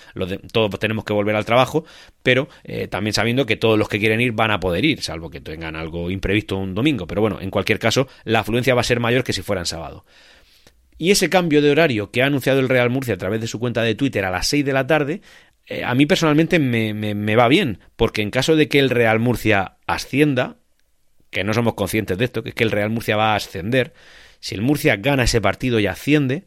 todos 0.51 0.77
tenemos 0.79 1.05
que 1.05 1.13
volver 1.13 1.35
al 1.35 1.45
trabajo, 1.45 1.85
pero 2.21 2.49
eh, 2.63 2.87
también 2.87 3.13
sabiendo 3.13 3.45
que 3.45 3.55
todos 3.55 3.79
los 3.79 3.87
que 3.87 3.99
quieren 3.99 4.19
ir 4.21 4.33
van 4.33 4.51
a 4.51 4.59
poder 4.59 4.83
ir, 4.83 5.01
salvo 5.01 5.29
que 5.29 5.41
tengan 5.41 5.75
algo 5.75 6.11
imprevisto 6.11 6.57
un 6.57 6.75
domingo. 6.75 7.07
Pero 7.07 7.21
bueno, 7.21 7.39
en 7.39 7.49
cualquier 7.49 7.79
caso, 7.79 8.07
la 8.23 8.41
afluencia 8.41 8.75
va 8.75 8.81
a 8.81 8.85
ser 8.85 8.99
mayor 8.99 9.23
que 9.23 9.33
si 9.33 9.41
fuera 9.41 9.61
en 9.61 9.67
sábado. 9.67 10.05
Y 10.97 11.11
ese 11.11 11.29
cambio 11.29 11.61
de 11.61 11.71
horario 11.71 12.11
que 12.11 12.23
ha 12.23 12.27
anunciado 12.27 12.59
el 12.59 12.69
Real 12.69 12.89
Murcia 12.89 13.15
a 13.15 13.17
través 13.17 13.41
de 13.41 13.47
su 13.47 13.59
cuenta 13.59 13.83
de 13.83 13.95
Twitter 13.95 14.23
a 14.25 14.31
las 14.31 14.47
6 14.47 14.65
de 14.65 14.73
la 14.73 14.87
tarde, 14.87 15.21
eh, 15.67 15.83
a 15.83 15.95
mí 15.95 16.05
personalmente 16.05 16.59
me, 16.59 16.93
me 16.93 17.35
va 17.35 17.47
bien, 17.47 17.79
porque 17.95 18.21
en 18.21 18.31
caso 18.31 18.55
de 18.55 18.67
que 18.67 18.79
el 18.79 18.89
Real 18.89 19.19
Murcia 19.19 19.77
ascienda, 19.87 20.57
que 21.31 21.43
no 21.43 21.53
somos 21.53 21.73
conscientes 21.73 22.17
de 22.17 22.25
esto, 22.25 22.43
que 22.43 22.49
es 22.49 22.55
que 22.55 22.63
el 22.63 22.71
Real 22.71 22.89
Murcia 22.89 23.17
va 23.17 23.33
a 23.33 23.35
ascender, 23.35 23.93
si 24.45 24.53
el 24.53 24.61
Murcia 24.61 24.97
gana 24.97 25.23
ese 25.23 25.41
partido 25.41 25.79
y 25.79 25.87
asciende, 25.87 26.43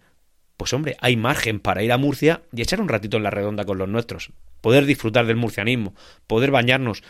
pues 0.56 0.72
hombre, 0.72 0.96
hay 1.00 1.16
margen 1.16 1.58
para 1.58 1.82
ir 1.82 1.90
a 1.90 1.98
Murcia 1.98 2.42
y 2.52 2.62
echar 2.62 2.80
un 2.80 2.88
ratito 2.88 3.16
en 3.16 3.24
la 3.24 3.30
redonda 3.30 3.64
con 3.64 3.76
los 3.76 3.88
nuestros, 3.88 4.30
poder 4.61 4.87
disfrutar 4.87 5.26
del 5.26 5.34
murcianismo, 5.34 5.96
poder 6.28 6.52
bañarnos 6.52 7.02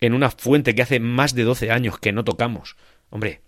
en 0.00 0.14
una 0.14 0.32
fuente 0.32 0.74
que 0.74 0.82
hace 0.82 0.98
más 0.98 1.36
de 1.36 1.44
12 1.44 1.70
años 1.70 2.00
que 2.00 2.10
no 2.10 2.24
tocamos. 2.24 2.74
Hombre, 3.08 3.42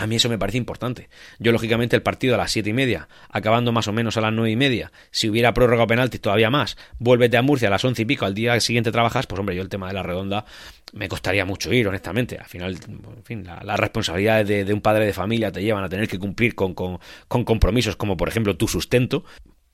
a 0.00 0.06
mí 0.06 0.16
eso 0.16 0.28
me 0.28 0.38
parece 0.38 0.58
importante. 0.58 1.10
Yo, 1.38 1.52
lógicamente, 1.52 1.94
el 1.94 2.02
partido 2.02 2.34
a 2.34 2.38
las 2.38 2.50
siete 2.50 2.70
y 2.70 2.72
media, 2.72 3.08
acabando 3.28 3.70
más 3.70 3.86
o 3.86 3.92
menos 3.92 4.16
a 4.16 4.20
las 4.20 4.32
nueve 4.32 4.50
y 4.50 4.56
media, 4.56 4.90
si 5.10 5.28
hubiera 5.28 5.52
prórroga 5.52 5.84
o 5.84 5.86
penalti 5.86 6.18
todavía 6.18 6.50
más, 6.50 6.76
vuélvete 6.98 7.36
a 7.36 7.42
Murcia 7.42 7.68
a 7.68 7.70
las 7.70 7.84
once 7.84 8.02
y 8.02 8.04
pico, 8.06 8.24
al 8.24 8.34
día 8.34 8.58
siguiente 8.60 8.90
trabajas, 8.90 9.26
pues 9.26 9.38
hombre, 9.38 9.54
yo 9.54 9.62
el 9.62 9.68
tema 9.68 9.88
de 9.88 9.94
la 9.94 10.02
redonda 10.02 10.46
me 10.92 11.08
costaría 11.08 11.44
mucho 11.44 11.72
ir, 11.72 11.86
honestamente. 11.86 12.38
Al 12.38 12.46
final, 12.46 12.78
en 12.88 13.24
fin, 13.24 13.44
las 13.44 13.64
la 13.64 13.76
responsabilidades 13.76 14.66
de, 14.66 14.72
un 14.72 14.80
padre 14.80 15.06
de 15.06 15.12
familia 15.12 15.52
te 15.52 15.62
llevan 15.62 15.84
a 15.84 15.88
tener 15.88 16.08
que 16.08 16.18
cumplir 16.18 16.54
con, 16.54 16.74
con, 16.74 16.98
compromisos 17.28 17.96
como, 17.96 18.16
por 18.16 18.28
ejemplo, 18.28 18.56
tu 18.56 18.68
sustento, 18.68 19.24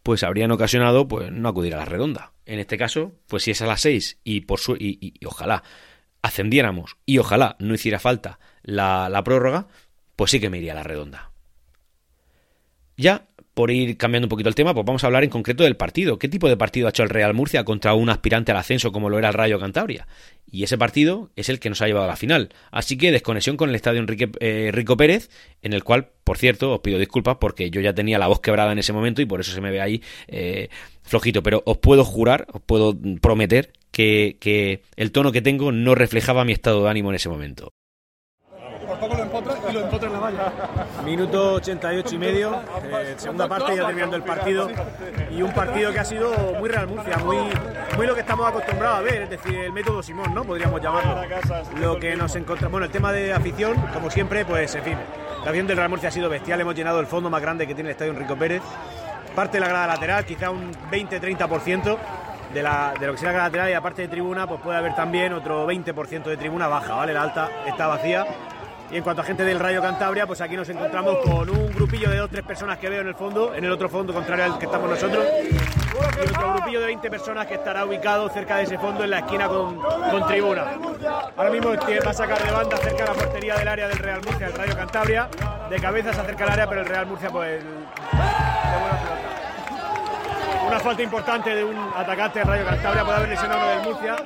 pues 0.03 0.23
habrían 0.23 0.51
ocasionado 0.51 1.09
pues 1.09 1.31
no 1.33 1.49
acudir 1.49 1.75
a 1.75 1.79
la 1.79 1.85
redonda. 1.85 2.33
En 2.45 2.59
este 2.59 2.77
caso, 2.77 3.13
pues 3.27 3.45
si 3.45 3.53
es 3.53 3.63
a 3.63 3.67
las 3.67 3.81
seis 3.81 4.19
y, 4.25 4.43
por 4.43 4.59
su, 4.59 4.77
y, 4.77 5.15
ojalá 5.25 5.63
ascendiéramos 6.23 6.97
y 7.07 7.19
ojalá 7.19 7.57
no 7.61 7.75
hiciera 7.75 8.01
falta 8.01 8.41
la, 8.63 9.09
la 9.09 9.23
prórroga, 9.23 9.69
pues 10.17 10.31
sí 10.31 10.41
que 10.41 10.51
me 10.51 10.59
iría 10.59 10.73
a 10.73 10.77
la 10.77 10.83
redonda. 10.83 11.31
Ya, 12.97 13.27
por 13.57 13.71
ir 13.71 13.97
cambiando 13.97 14.27
un 14.27 14.31
poquito 14.31 14.49
el 14.49 14.55
tema, 14.55 14.75
pues 14.75 14.85
vamos 14.85 15.05
a 15.05 15.07
hablar 15.07 15.25
en 15.25 15.31
concreto 15.31 15.65
del 15.65 15.77
partido. 15.77 16.19
¿Qué 16.19 16.29
tipo 16.29 16.49
de 16.49 16.57
partido 16.57 16.87
ha 16.87 16.91
hecho 16.91 17.03
el 17.03 17.11
Real 17.11 17.35
Murcia 17.35 17.65
contra 17.65 17.95
un 17.95 18.09
aspirante 18.09 18.53
al 18.53 18.59
ascenso 18.59 18.93
como 18.93 19.09
lo 19.11 19.19
era 19.19 19.29
el 19.29 19.35
Rayo 19.35 19.59
Cantabria? 19.59 20.07
Y 20.51 20.63
ese 20.63 20.79
partido 20.79 21.31
es 21.37 21.49
el 21.49 21.61
que 21.61 21.69
nos 21.69 21.81
ha 21.83 21.87
llevado 21.87 22.05
a 22.05 22.09
la 22.09 22.17
final. 22.17 22.51
Así 22.71 22.97
que 22.97 23.13
desconexión 23.13 23.57
con 23.57 23.69
el 23.69 23.75
estadio 23.75 24.01
Enrique 24.01 24.31
eh, 24.41 24.71
Rico 24.73 24.97
Pérez, 24.97 25.31
en 25.63 25.73
el 25.73 25.85
cual, 25.85 26.09
por 26.25 26.39
cierto, 26.39 26.73
os 26.73 26.81
pido 26.81 26.99
disculpas 26.99 27.37
porque 27.39 27.71
yo 27.71 27.81
ya 27.81 27.95
tenía 27.95 28.19
la 28.19 28.27
voz 28.27 28.41
quebrada 28.41 28.73
en 28.73 28.79
ese 28.79 28.93
momento 28.93 29.21
y 29.21 29.27
por 29.27 29.41
eso 29.41 29.53
se 29.53 29.61
me 29.61 29.71
ve 29.71 29.81
ahí 29.81 30.03
eh, 30.29 30.69
flojito. 31.03 31.43
Pero 31.43 31.63
os 31.67 31.79
puedo 31.79 32.05
jurar, 32.05 32.47
os 32.53 32.61
puedo 32.61 32.95
prometer 33.21 33.73
que, 33.91 34.37
que 34.39 34.83
el 34.97 35.13
tono 35.13 35.33
que 35.33 35.43
tengo 35.43 35.73
no 35.73 35.95
reflejaba 35.95 36.45
mi 36.45 36.53
estado 36.53 36.85
de 36.85 36.91
ánimo 36.91 37.11
en 37.11 37.17
ese 37.17 37.29
momento 37.29 37.73
y 39.69 39.73
lo 39.73 40.07
en 40.07 40.13
la 40.13 40.19
valla. 40.19 40.53
Minuto 41.07 41.53
88 41.55 42.15
y 42.17 42.19
medio, 42.19 42.61
eh, 42.83 43.15
segunda 43.17 43.47
parte 43.47 43.77
ya 43.77 43.87
terminando 43.87 44.17
el 44.17 44.25
partido 44.25 44.69
y 45.31 45.41
un 45.41 45.53
partido 45.53 45.93
que 45.93 46.01
ha 46.01 46.05
sido 46.05 46.33
muy 46.59 46.69
Real 46.69 46.89
Murcia, 46.89 47.17
muy, 47.19 47.37
muy 47.97 48.07
lo 48.09 48.15
que 48.17 48.23
estamos 48.23 48.45
acostumbrados 48.45 48.99
a 48.99 49.03
ver, 49.03 49.23
es 49.23 49.31
decir, 49.31 49.55
el 49.55 49.73
método 49.73 50.03
Simón, 50.03 50.35
¿no? 50.35 50.43
Podríamos 50.43 50.83
llamarlo. 50.83 51.23
Lo 51.79 52.01
que 52.01 52.17
nos 52.17 52.35
encontramos, 52.35 52.73
bueno, 52.73 52.87
el 52.87 52.91
tema 52.91 53.13
de 53.13 53.33
afición, 53.33 53.77
como 53.95 54.11
siempre, 54.11 54.45
pues 54.45 54.75
en 54.75 54.83
fin, 54.83 54.99
la 55.45 55.45
afición 55.45 55.69
del 55.69 55.77
Real 55.77 55.91
Murcia 55.91 56.09
ha 56.09 56.13
sido 56.13 56.29
bestial, 56.29 56.61
hemos 56.61 56.75
llenado 56.75 56.99
el 56.99 57.07
fondo 57.07 57.31
más 57.31 57.41
grande 57.41 57.69
que 57.69 57.75
tiene 57.77 57.91
el 57.91 57.93
estadio 57.93 58.11
Enrico 58.11 58.35
Pérez, 58.35 58.63
parte 59.37 59.59
de 59.59 59.61
la 59.61 59.69
grada 59.69 59.87
lateral, 59.87 60.25
quizá 60.25 60.51
un 60.51 60.73
20-30%. 60.91 61.97
De, 62.53 62.63
de, 62.63 63.07
lo 63.07 63.13
que 63.13 63.19
sea 63.19 63.29
la 63.29 63.33
grada 63.33 63.49
lateral 63.49 63.71
y 63.71 63.73
aparte 63.75 64.03
de 64.03 64.09
tribuna, 64.09 64.47
pues 64.47 64.61
puede 64.61 64.79
haber 64.79 64.95
también 64.95 65.33
otro 65.33 65.69
20% 65.69 66.25
de 66.25 66.37
tribuna 66.37 66.69
baja, 66.69 66.95
¿vale? 66.95 67.13
La 67.13 67.23
alta 67.23 67.51
está 67.67 67.87
vacía 67.87 68.25
y 68.91 68.97
en 68.97 69.03
cuanto 69.03 69.23
a 69.23 69.25
gente 69.25 69.45
del 69.45 69.59
Rayo 69.59 69.83
Cantabria, 69.83 70.27
pues 70.27 70.41
aquí 70.41 70.57
nos 70.57 70.69
encontramos 70.69 71.19
con 71.25 71.51
un 71.51 71.73
grupillo 71.73 72.09
de 72.11 72.19
dos 72.19 72.31
tres 72.31 72.45
personas 72.45 72.79
que 72.79 72.89
veo 72.89 73.01
en 73.01 73.09
el 73.09 73.15
fondo, 73.15 73.55
en 73.55 73.65
el 73.65 73.73
otro 73.73 73.89
fondo 73.89 74.13
contrario 74.13 74.45
al 74.45 74.59
que 74.59 74.67
estamos 74.67 74.89
nosotros, 74.89 75.25
y 75.45 76.29
otro 76.29 76.53
grupillo 76.55 76.81
de 76.81 76.87
20 76.87 77.11
personas 77.11 77.47
que 77.47 77.55
estará 77.55 77.85
ubicado 77.85 78.29
cerca 78.29 78.59
de 78.59 78.65
ese 78.65 78.79
fondo 78.79 79.03
en 79.03 79.11
la 79.11 79.19
esquina 79.21 79.49
con, 79.49 79.81
con 79.81 80.27
tribuna. 80.27 80.79
Ahora 81.37 81.51
mismo 81.51 81.71
va 81.71 82.11
a 82.11 82.15
sacar 82.15 82.43
de 82.43 82.53
banda 82.53 82.77
cerca 82.77 83.05
de 83.05 83.09
la 83.09 83.15
portería 83.15 83.57
del 83.57 83.69
área 83.69 83.89
del 83.89 83.99
Real 83.99 84.21
Murcia, 84.25 84.47
el 84.47 84.53
Rayo 84.53 84.77
Cantabria, 84.77 85.29
de 85.69 85.81
cabeza 85.81 86.13
se 86.13 86.21
acerca 86.21 86.45
al 86.45 86.51
área, 86.51 86.69
pero 86.69 86.81
el 86.83 86.87
Real 86.87 87.07
Murcia 87.07 87.31
pues 87.31 87.65
Una 90.67 90.81
falta 90.81 91.03
importante 91.03 91.55
de 91.55 91.65
un 91.65 91.77
atacante 91.97 92.39
del 92.39 92.49
Rayo 92.49 92.65
Cantabria, 92.67 93.05
puede 93.05 93.17
haber 93.17 93.29
lesionado 93.31 93.69
del 93.69 93.83
Murcia 93.83 94.17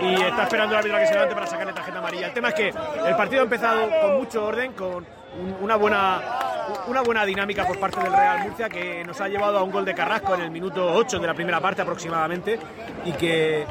y 0.00 0.14
está 0.14 0.44
esperando 0.44 0.74
el 0.74 0.78
árbitro 0.78 0.98
que 0.98 1.06
se 1.06 1.14
levante 1.14 1.34
para 1.34 1.46
sacarle 1.46 1.72
tarjeta 1.72 1.98
amarilla. 1.98 2.26
El 2.26 2.32
tema 2.32 2.48
es 2.48 2.54
que 2.54 2.68
el 2.68 3.16
partido 3.16 3.40
ha 3.40 3.44
empezado 3.44 3.88
con 4.00 4.16
mucho 4.16 4.44
orden, 4.44 4.72
con 4.72 5.06
una 5.60 5.76
buena 5.76 6.20
una 6.88 7.02
buena 7.02 7.24
dinámica 7.24 7.64
por 7.66 7.78
parte 7.78 8.00
del 8.02 8.12
Real 8.12 8.40
Murcia 8.40 8.68
que 8.68 9.04
nos 9.04 9.20
ha 9.20 9.28
llevado 9.28 9.58
a 9.58 9.62
un 9.62 9.70
gol 9.70 9.84
de 9.84 9.94
Carrasco 9.94 10.34
en 10.34 10.40
el 10.40 10.50
minuto 10.50 10.92
8 10.94 11.18
de 11.18 11.26
la 11.26 11.34
primera 11.34 11.60
parte 11.60 11.82
aproximadamente 11.82 12.58
y 13.04 13.12
que 13.12 13.66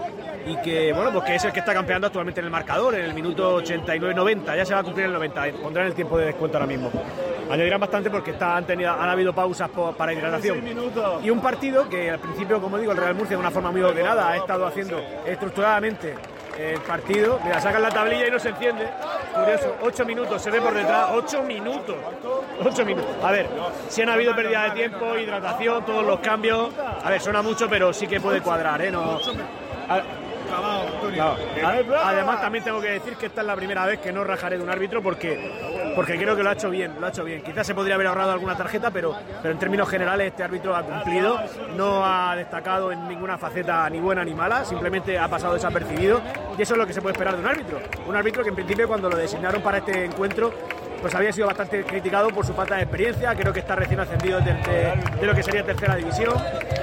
y 0.46 0.56
que 0.58 0.94
bueno 0.94 1.12
pues 1.12 1.24
que 1.26 1.36
es 1.36 1.46
el 1.46 1.52
que 1.52 1.60
está 1.60 1.74
campeando 1.74 2.08
actualmente 2.08 2.40
en 2.40 2.46
el 2.46 2.52
marcador 2.52 2.96
en 2.96 3.06
el 3.06 3.14
minuto 3.14 3.62
89-90 3.62 4.56
ya 4.56 4.66
se 4.66 4.74
va 4.74 4.80
a 4.80 4.84
cumplir 4.84 5.08
el 5.08 5.14
90 5.14 5.44
pondrán 5.62 5.88
el 5.88 5.94
tiempo 5.94 6.18
de 6.18 6.26
descuento 6.26 6.58
ahora 6.58 6.68
mismo 6.68 6.92
añadirán 7.50 7.80
bastante 7.80 8.10
porque 8.10 8.32
está, 8.32 8.58
han, 8.58 8.66
tenido, 8.66 8.92
han 8.92 9.10
habido 9.10 9.34
pausas 9.34 9.70
para 9.98 10.14
hidratación. 10.14 10.64
Y 11.24 11.30
un 11.30 11.42
partido 11.42 11.88
que 11.90 12.10
al 12.10 12.20
principio, 12.20 12.62
como 12.62 12.78
digo, 12.78 12.92
el 12.92 12.98
Real 12.98 13.16
Murcia 13.16 13.36
de 13.36 13.42
una 13.42 13.52
forma 13.52 13.72
muy 13.72 13.82
ordenada 13.82 14.30
ha 14.30 14.38
estado 14.38 14.66
haciendo 14.66 15.00
estructuradamente 15.26 16.16
el 16.58 16.80
partido. 16.82 17.40
Mira, 17.44 17.60
sacan 17.60 17.82
la 17.82 17.90
tablilla 17.90 18.28
y 18.28 18.32
no 18.32 18.40
se 18.40 18.50
enciende. 18.50 18.88
curioso, 19.34 19.76
8 19.82 20.06
minutos, 20.06 20.42
se 20.42 20.50
ve 20.50 20.62
por 20.62 20.74
detrás, 20.74 21.10
8 21.14 21.44
minutos. 21.44 21.96
8 22.64 22.86
minutos. 22.86 23.16
A 23.22 23.32
ver, 23.32 23.48
si 23.90 24.02
han 24.02 24.10
habido 24.10 24.36
pérdida 24.36 24.64
de 24.64 24.72
tiempo, 24.72 25.18
hidratación, 25.18 25.86
todos 25.86 26.06
los 26.06 26.20
cambios. 26.20 26.70
A 27.04 27.10
ver, 27.10 27.22
suena 27.22 27.42
mucho, 27.42 27.70
pero 27.70 27.94
sí 27.94 28.08
que 28.08 28.20
puede 28.20 28.42
cuadrar, 28.42 28.82
¿eh? 28.82 28.92
No, 28.92 29.20
Además, 32.04 32.42
también 32.42 32.64
tengo 32.64 32.82
que 32.82 32.92
decir 32.92 33.16
que 33.16 33.28
esta 33.28 33.42
es 33.42 33.48
la 33.48 33.56
primera 33.56 33.86
vez 33.86 34.00
que 34.00 34.12
no 34.12 34.24
rajaré 34.24 34.58
de 34.58 34.64
un 34.64 34.70
árbitro 34.70 35.02
porque, 35.02 35.94
porque 35.96 36.18
creo 36.18 36.36
que 36.36 36.44
lo 36.44 36.50
ha 36.50 36.54
hecho 36.54 36.70
bien, 36.70 36.94
lo 37.00 37.06
ha 37.06 37.10
hecho 37.10 37.24
bien. 37.24 37.42
Quizás 37.42 37.66
se 37.68 37.76
podría 37.76 37.96
haber 37.96 38.08
ahorrado 38.08 38.32
alguna 38.32 38.56
tarjeta, 38.56 38.92
pero, 38.92 39.16
pero 39.42 39.52
en 39.54 39.60
términos 39.60 39.90
generales 39.90 40.28
este 40.28 40.44
árbitro 40.44 40.76
ha 40.76 40.84
cumplido, 40.84 41.40
no 41.76 42.06
ha 42.06 42.36
destacado 42.36 42.92
en 42.92 43.08
ninguna 43.08 43.38
faceta 43.38 43.90
ni 43.90 44.00
buena 44.00 44.24
ni 44.24 44.34
mala, 44.34 44.66
simplemente 44.66 45.18
ha 45.18 45.28
pasado 45.28 45.54
desapercibido. 45.54 46.22
Y 46.58 46.62
eso 46.62 46.74
es 46.74 46.78
lo 46.78 46.88
que 46.88 46.94
se 46.94 47.02
puede 47.02 47.14
esperar 47.14 47.36
de 47.36 47.42
un 47.42 47.48
árbitro. 47.48 47.80
Un 48.08 48.16
árbitro 48.16 48.44
que 48.44 48.50
en 48.50 48.56
principio 48.56 48.88
cuando 48.88 49.10
lo 49.10 49.18
designaron 49.18 49.62
para 49.62 49.80
este 49.80 50.06
encuentro 50.06 50.54
pues 51.06 51.14
había 51.14 51.32
sido 51.32 51.46
bastante 51.46 51.84
criticado 51.84 52.30
por 52.30 52.44
su 52.44 52.52
falta 52.56 52.78
de 52.78 52.82
experiencia, 52.82 53.36
creo 53.36 53.54
que 53.54 53.60
está 53.60 53.76
recién 53.76 54.00
ascendido 54.00 54.40
de, 54.42 54.96
lo 55.22 55.36
que 55.36 55.44
sería 55.44 55.64
tercera 55.64 55.96
división, 55.98 56.34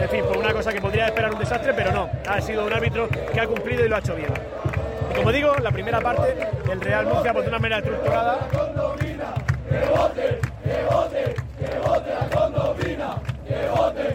en 0.00 0.08
fin, 0.08 0.22
por 0.22 0.36
una 0.36 0.52
cosa 0.52 0.72
que 0.72 0.80
podría 0.80 1.06
esperar 1.06 1.32
un 1.32 1.40
desastre, 1.40 1.74
pero 1.74 1.90
no, 1.90 2.08
ha 2.28 2.40
sido 2.40 2.64
un 2.64 2.72
árbitro 2.72 3.08
que 3.08 3.40
ha 3.40 3.48
cumplido 3.48 3.84
y 3.84 3.88
lo 3.88 3.96
ha 3.96 3.98
hecho 3.98 4.14
bien. 4.14 4.32
Como 5.16 5.32
digo, 5.32 5.56
la 5.60 5.72
primera 5.72 6.00
parte, 6.00 6.36
el 6.70 6.80
Real 6.80 7.06
Murcia, 7.06 7.32
pues 7.32 7.46
de 7.46 7.48
una 7.48 7.58
manera 7.58 7.78
estructurada. 7.78 8.46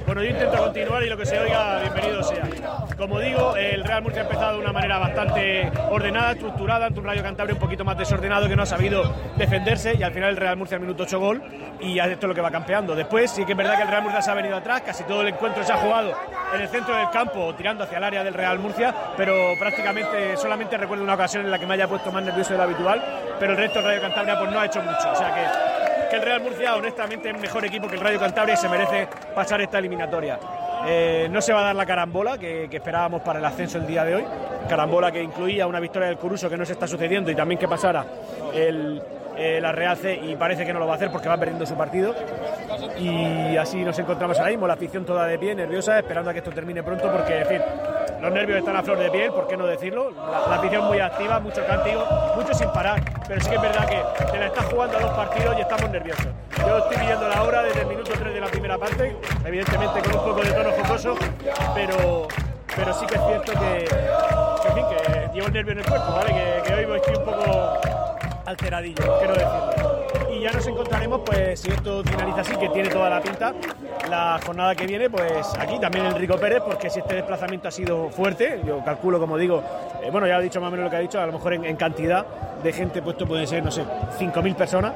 Bueno, 0.06 0.24
yo 0.24 0.30
intento 0.30 0.58
continuar 0.58 1.04
y 1.04 1.10
lo 1.10 1.18
que 1.18 1.26
se 1.26 1.38
oiga, 1.38 1.80
bienvenido 1.82 2.24
sea. 2.24 2.87
Como 2.98 3.20
digo, 3.20 3.56
el 3.56 3.84
Real 3.84 4.02
Murcia 4.02 4.24
ha 4.24 4.26
empezado 4.26 4.54
de 4.54 4.60
una 4.60 4.74
manera 4.74 4.98
bastante 4.98 5.72
ordenada, 5.92 6.32
estructurada, 6.32 6.88
ante 6.88 7.00
un 7.00 7.06
Rayo 7.06 7.22
Cantabria 7.22 7.54
un 7.54 7.60
poquito 7.60 7.86
más 7.86 7.96
desordenado 7.96 8.48
que 8.48 8.56
no 8.56 8.64
ha 8.64 8.66
sabido 8.66 9.14
defenderse 9.36 9.94
y 9.94 10.02
al 10.02 10.12
final 10.12 10.32
el 10.32 10.38
Real 10.38 10.58
Murcia 10.58 10.78
al 10.78 10.82
minuto 10.82 11.04
8 11.04 11.20
gol 11.20 11.44
y 11.80 12.00
esto 12.00 12.26
es 12.26 12.28
lo 12.28 12.34
que 12.34 12.42
va 12.42 12.50
campeando. 12.50 12.96
Después 12.96 13.30
sí 13.30 13.46
que 13.46 13.52
es 13.52 13.58
verdad 13.58 13.76
que 13.76 13.84
el 13.84 13.88
Real 13.90 14.02
Murcia 14.02 14.24
se 14.24 14.32
ha 14.32 14.34
venido 14.34 14.56
atrás, 14.56 14.82
casi 14.82 15.04
todo 15.04 15.22
el 15.22 15.28
encuentro 15.28 15.64
se 15.64 15.74
ha 15.74 15.78
jugado 15.78 16.12
en 16.56 16.60
el 16.60 16.68
centro 16.70 16.96
del 16.96 17.12
campo, 17.12 17.54
tirando 17.54 17.84
hacia 17.84 18.00
el 18.00 18.04
área 18.04 18.24
del 18.24 18.34
Real 18.34 18.58
Murcia, 18.58 18.96
pero 19.16 19.36
prácticamente 19.60 20.36
solamente 20.36 20.76
recuerdo 20.76 21.04
una 21.04 21.14
ocasión 21.14 21.46
en 21.46 21.52
la 21.52 21.60
que 21.60 21.68
me 21.68 21.76
haya 21.76 21.88
puesto 21.88 22.12
más 22.12 22.24
nervioso 22.24 22.54
de 22.54 22.58
lo 22.58 22.64
habitual, 22.64 23.04
pero 23.40 23.52
el 23.52 23.60
resto 23.60 23.78
del 23.78 23.90
Rayo 23.90 24.02
Cantabria 24.02 24.40
pues 24.40 24.52
no 24.52 24.60
ha 24.60 24.66
hecho 24.66 24.82
mucho. 24.82 25.12
O 25.12 25.16
sea 25.16 25.36
que 26.10 26.16
el 26.16 26.22
Real 26.24 26.42
Murcia 26.42 26.76
honestamente 26.76 27.30
es 27.30 27.40
mejor 27.40 27.64
equipo 27.64 27.88
que 27.88 27.96
el 27.96 28.02
Rayo 28.02 28.20
Cantabria 28.20 28.56
y 28.56 28.58
se 28.58 28.68
merece 28.68 29.08
pasar 29.36 29.62
esta 29.62 29.78
eliminatoria. 29.78 30.40
Eh, 30.86 31.28
no 31.32 31.42
se 31.42 31.54
va 31.54 31.62
a 31.62 31.64
dar 31.64 31.76
la 31.76 31.86
carambola 31.86 32.38
que, 32.38 32.70
esperábamos 32.72 33.22
para 33.22 33.40
el 33.40 33.46
ascenso 33.46 33.78
el 33.78 33.88
día 33.88 34.04
de 34.04 34.16
hoy, 34.16 34.24
carambola 34.70 35.12
que 35.12 35.22
incluía 35.22 35.68
una 35.68 35.80
victoria 35.80 36.08
del 36.08 36.18
Coruso 36.18 36.50
que 36.50 36.58
no 36.58 36.66
se 36.66 36.74
está 36.74 36.88
sucediendo 36.88 37.32
y 37.32 37.36
también 37.36 37.60
que 37.60 37.68
pasara 37.68 38.06
el, 38.54 39.02
eh, 39.38 39.60
la 39.62 39.72
Real 39.72 39.98
C 39.98 40.16
y 40.16 40.36
parece 40.36 40.66
que 40.66 40.74
no 40.74 40.80
lo 40.80 40.88
va 40.88 40.94
a 40.94 40.96
hacer 40.96 41.12
porque 41.12 41.30
va 41.30 41.38
perdiendo 41.38 41.66
su 41.66 41.76
partido. 41.76 42.16
Y 42.98 43.56
así 43.58 43.84
nos 43.84 43.98
encontramos 44.00 44.38
ahora 44.40 44.52
mismo, 44.52 44.68
la 44.68 44.74
afición 44.74 45.06
toda 45.06 45.26
de 45.26 45.38
pie, 45.38 45.56
nerviosa, 45.56 46.00
esperando 46.00 46.30
a 46.30 46.34
que 46.34 46.40
esto 46.40 46.52
termine 46.52 46.84
pronto 46.84 47.12
porque, 47.12 47.40
en 47.40 47.48
fin, 47.48 47.62
los 48.22 48.32
nervios 48.32 48.60
están 48.60 48.76
a 48.76 48.84
flor 48.84 48.98
de 48.98 49.10
piel, 49.12 49.32
¿por 49.32 49.48
qué 49.48 49.58
no 49.58 49.66
decirlo? 49.66 50.12
La, 50.12 50.56
afición 50.56 50.86
muy 50.86 51.00
activa, 51.00 51.40
mucho 51.40 51.66
cántico, 51.66 52.06
mucho 52.36 52.54
sin 52.54 52.70
parar, 52.70 53.02
pero 53.28 53.42
sí 53.42 53.50
que 53.50 53.56
es 53.56 53.62
verdad 53.62 53.88
que 53.88 54.26
te 54.26 54.40
la 54.40 54.48
estás 54.48 54.66
jugando 54.66 54.98
a 54.98 55.02
dos 55.02 55.12
partidos 55.12 55.58
y 55.58 55.62
estamos 55.62 55.90
nerviosos. 55.90 56.28
Yo 56.58 56.78
estoy 56.78 57.06
viendo 57.06 57.28
la 57.28 57.44
hora 57.44 57.64
desde 57.64 57.82
el 57.82 57.88
minuto 57.88 58.12
3 58.18 58.34
de 58.34 58.42
la 58.42 58.48
primera 58.48 58.78
parte, 58.78 59.16
evidentemente 59.46 60.02
con 60.02 60.20
un 60.20 60.26
poco 60.26 60.42
de 60.42 60.52
tono 60.52 60.72
jocoso, 60.72 61.16
pero, 61.76 62.28
pero 62.76 62.94
sí 62.94 63.06
que 63.06 63.16
es 63.16 63.22
cierto 63.28 63.52
que, 63.54 64.68
en 64.68 64.74
fin, 64.74 64.86
que 64.90 65.30
llevo 65.34 65.48
el 65.48 65.54
nervio 65.54 65.72
en 65.74 65.80
el 65.80 65.86
cuerpo, 65.86 66.12
¿vale? 66.14 66.34
Que, 66.34 66.68
que 66.68 66.86
hoy 66.86 66.98
estoy 66.98 67.16
un 67.16 67.26
poco 67.26 67.78
alteradillo, 68.46 69.18
quiero 69.20 69.34
decirlo 69.34 69.97
ya 70.48 70.54
nos 70.54 70.68
encontraremos, 70.68 71.22
pues 71.26 71.60
si 71.60 71.70
esto 71.70 72.02
finaliza 72.04 72.42
así, 72.42 72.56
que 72.56 72.70
tiene 72.70 72.90
toda 72.90 73.10
la 73.10 73.22
pinta, 73.22 73.54
la 74.10 74.40
jornada 74.46 74.76
que 74.76 74.88
viene, 74.88 75.10
pues 75.10 75.46
aquí 75.60 75.78
también 75.80 76.06
Enrico 76.06 76.38
Pérez, 76.38 76.62
porque 76.66 76.90
si 76.90 77.00
este 77.00 77.16
desplazamiento 77.16 77.68
ha 77.68 77.72
sido 77.72 78.10
fuerte, 78.10 78.62
yo 78.66 78.82
calculo, 78.84 79.20
como 79.20 79.38
digo, 79.38 79.62
eh, 80.02 80.10
bueno, 80.10 80.26
ya 80.26 80.40
he 80.40 80.44
dicho 80.44 80.62
más 80.62 80.70
o 80.70 80.72
menos 80.72 80.86
lo 80.86 80.90
que 80.90 80.96
ha 80.96 81.00
dicho, 81.00 81.20
a 81.20 81.26
lo 81.26 81.34
mejor 81.34 81.54
en, 81.54 81.76
cantidad 81.76 82.26
de 82.64 82.72
gente 82.72 83.02
puesto 83.02 83.28
puede 83.28 83.46
ser, 83.46 83.64
no 83.64 83.72
sé, 83.72 83.84
5.000 84.20 84.56
personas, 84.56 84.94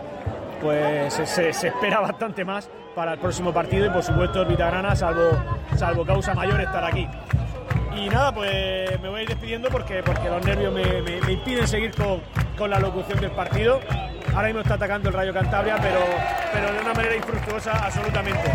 pues 0.61 1.13
se, 1.13 1.49
espera 1.49 1.99
bastante 2.01 2.45
más 2.45 2.69
para 2.95 3.13
el 3.13 3.19
próximo 3.19 3.51
partido 3.51 3.85
y 3.87 3.89
por 3.89 4.03
supuesto 4.03 4.45
Vitagrana, 4.45 4.95
salvo, 4.95 5.31
salvo 5.75 6.05
causa 6.05 6.33
mayor, 6.33 6.61
estar 6.61 6.85
aquí. 6.85 7.07
Y 7.97 8.07
nada, 8.07 8.33
pues 8.33 9.01
me 9.01 9.09
voy 9.09 9.19
a 9.19 9.23
ir 9.23 9.29
despidiendo 9.29 9.69
porque, 9.69 10.01
porque 10.01 10.29
los 10.29 10.45
nervios 10.45 10.73
me, 10.73 11.31
impiden 11.31 11.67
seguir 11.67 11.91
con, 11.93 12.21
con 12.61 12.69
la 12.69 12.79
locución 12.79 13.19
del 13.19 13.31
partido. 13.31 13.79
Ahora 14.35 14.49
mismo 14.49 14.61
está 14.61 14.75
atacando 14.75 15.09
el 15.09 15.15
Rayo 15.15 15.33
Cantabria, 15.33 15.77
pero, 15.81 15.99
pero 16.53 16.71
de 16.71 16.79
una 16.79 16.93
manera 16.93 17.15
infructuosa 17.15 17.71
absolutamente. 17.71 18.51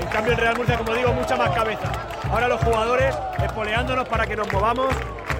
En 0.00 0.08
cambio, 0.08 0.32
el 0.32 0.38
Real 0.38 0.56
Murcia, 0.56 0.78
como 0.78 0.94
digo, 0.94 1.12
mucha 1.12 1.36
más 1.36 1.50
cabeza. 1.50 1.92
Ahora 2.30 2.48
los 2.48 2.58
jugadores 2.62 3.14
espoleándonos 3.44 4.08
para 4.08 4.26
que 4.26 4.34
nos 4.34 4.50
movamos, 4.50 4.88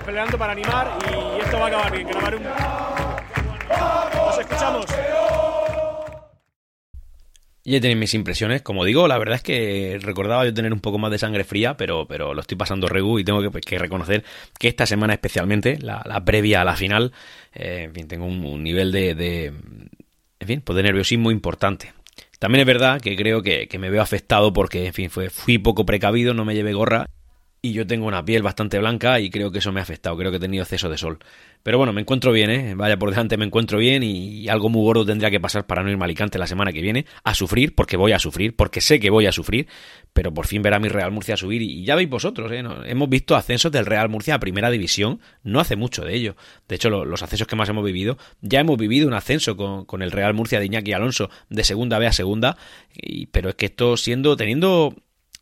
peleando 0.05 0.37
para 0.37 0.53
animar 0.53 0.89
y 1.11 1.41
esto 1.41 1.59
va 1.59 1.65
a 1.65 1.69
acabar 1.69 1.93
bien. 1.93 2.09
Grabar 2.09 2.35
un... 2.35 2.43
Nos 4.27 4.39
escuchamos. 4.39 4.87
Ya 7.65 7.81
tenéis 7.81 7.99
mis 7.99 8.15
impresiones. 8.15 8.63
Como 8.63 8.85
digo, 8.85 9.07
la 9.07 9.19
verdad 9.19 9.37
es 9.37 9.43
que 9.43 9.99
recordaba 10.01 10.45
yo 10.45 10.55
tener 10.55 10.73
un 10.73 10.81
poco 10.81 10.99
más 10.99 11.11
de 11.11 11.19
sangre 11.19 11.45
fría, 11.45 11.77
pero, 11.77 12.07
pero 12.07 12.33
lo 12.33 12.41
estoy 12.41 12.57
pasando 12.57 12.89
regu 12.89 13.19
y 13.19 13.25
tengo 13.25 13.43
que, 13.51 13.79
reconocer 13.79 14.25
que 14.59 14.69
esta 14.69 14.87
semana 14.87 15.13
especialmente, 15.13 15.79
la, 15.79 16.03
previa 16.25 16.63
a 16.63 16.65
la 16.65 16.77
final, 16.77 17.13
eh, 17.55 17.85
en 17.85 17.95
fin, 17.95 18.09
tengo 18.09 18.25
un, 18.27 18.63
nivel 18.63 18.93
de, 18.93 19.15
de, 19.15 19.45
en 20.41 20.47
fin, 20.47 20.63
pues 20.63 20.77
de 20.77 20.83
nerviosismo 20.83 21.31
importante. 21.31 21.93
También 22.39 22.61
es 22.61 22.67
verdad 22.67 23.01
que 23.01 23.15
creo 23.17 23.43
que, 23.43 23.69
que 23.69 23.79
me 23.79 23.91
veo 23.91 24.01
afectado 24.01 24.53
porque, 24.53 24.87
en 24.87 24.95
fin, 24.95 25.11
fue, 25.11 25.29
fui 25.29 25.59
poco 25.59 25.85
precavido, 25.85 26.33
no 26.33 26.47
me 26.47 26.55
llevé 26.55 26.73
gorra 26.73 27.07
y 27.63 27.73
yo 27.73 27.87
tengo 27.87 28.07
una 28.07 28.25
piel 28.25 28.43
bastante 28.43 28.79
blanca 28.79 29.21
y 29.21 29.29
creo 29.29 29.51
que 29.51 29.59
eso 29.59 29.71
me 29.71 29.81
ha 29.81 29.83
afectado, 29.83 30.17
creo 30.17 30.31
que 30.31 30.39
he 30.39 30.41
tenido 30.41 30.63
exceso 30.63 30.89
de 30.89 30.97
sol. 30.97 31.19
Pero 31.63 31.77
bueno, 31.77 31.93
me 31.93 32.01
encuentro 32.01 32.33
bien, 32.33 32.51
¿eh? 32.51 32.75
Vaya 32.75 32.99
por 32.99 33.11
delante, 33.11 33.37
me 33.37 33.45
encuentro 33.45 33.77
bien 33.77 34.03
y 34.03 34.49
algo 34.49 34.71
muy 34.71 34.83
gordo 34.83 35.05
tendría 35.05 35.31
que 35.31 35.41
pasar 35.41 35.67
para 35.67 35.83
no 35.83 35.91
irme 35.91 36.05
a 36.05 36.07
Alicante 36.07 36.39
la 36.39 36.47
semana 36.47 36.73
que 36.73 36.81
viene, 36.81 37.05
a 37.23 37.35
sufrir, 37.35 37.75
porque 37.75 37.99
voy 37.99 38.13
a 38.13 38.19
sufrir, 38.19 38.57
porque 38.57 38.81
sé 38.81 38.99
que 38.99 39.11
voy 39.11 39.27
a 39.27 39.33
sufrir, 39.33 39.67
pero 40.15 40.33
por 40.33 40.47
fin 40.47 40.63
verá 40.63 40.79
mi 40.79 40.89
Real 40.89 41.13
Murcia 41.13 41.37
subir 41.37 41.61
y 41.61 41.85
ya 41.85 41.97
veis 41.97 42.09
vosotros, 42.09 42.51
¿eh? 42.51 42.65
hemos 42.87 43.09
visto 43.11 43.37
ascensos 43.37 43.71
del 43.71 43.85
Real 43.85 44.09
Murcia 44.09 44.37
a 44.37 44.41
primera 44.41 44.71
división, 44.71 45.21
no 45.43 45.61
hace 45.61 45.77
mucho 45.77 46.03
de 46.03 46.15
ello. 46.15 46.37
De 46.67 46.77
hecho, 46.77 46.89
los 46.89 47.23
ascensos 47.23 47.47
que 47.47 47.57
más 47.57 47.69
hemos 47.69 47.85
vivido, 47.85 48.17
ya 48.41 48.61
hemos 48.61 48.79
vivido 48.79 49.07
un 49.07 49.15
ascenso 49.15 49.57
con, 49.57 49.85
con 49.85 50.01
el 50.01 50.13
Real 50.13 50.33
Murcia 50.33 50.61
de 50.61 50.67
Iñaki 50.67 50.95
Alonso 50.95 51.29
de 51.51 51.63
segunda 51.65 51.99
B 51.99 52.07
a 52.07 52.13
segunda, 52.13 52.57
pero 53.33 53.51
es 53.51 53.55
que 53.57 53.67
esto 53.67 53.99
siendo, 53.99 54.35
teniendo 54.37 54.95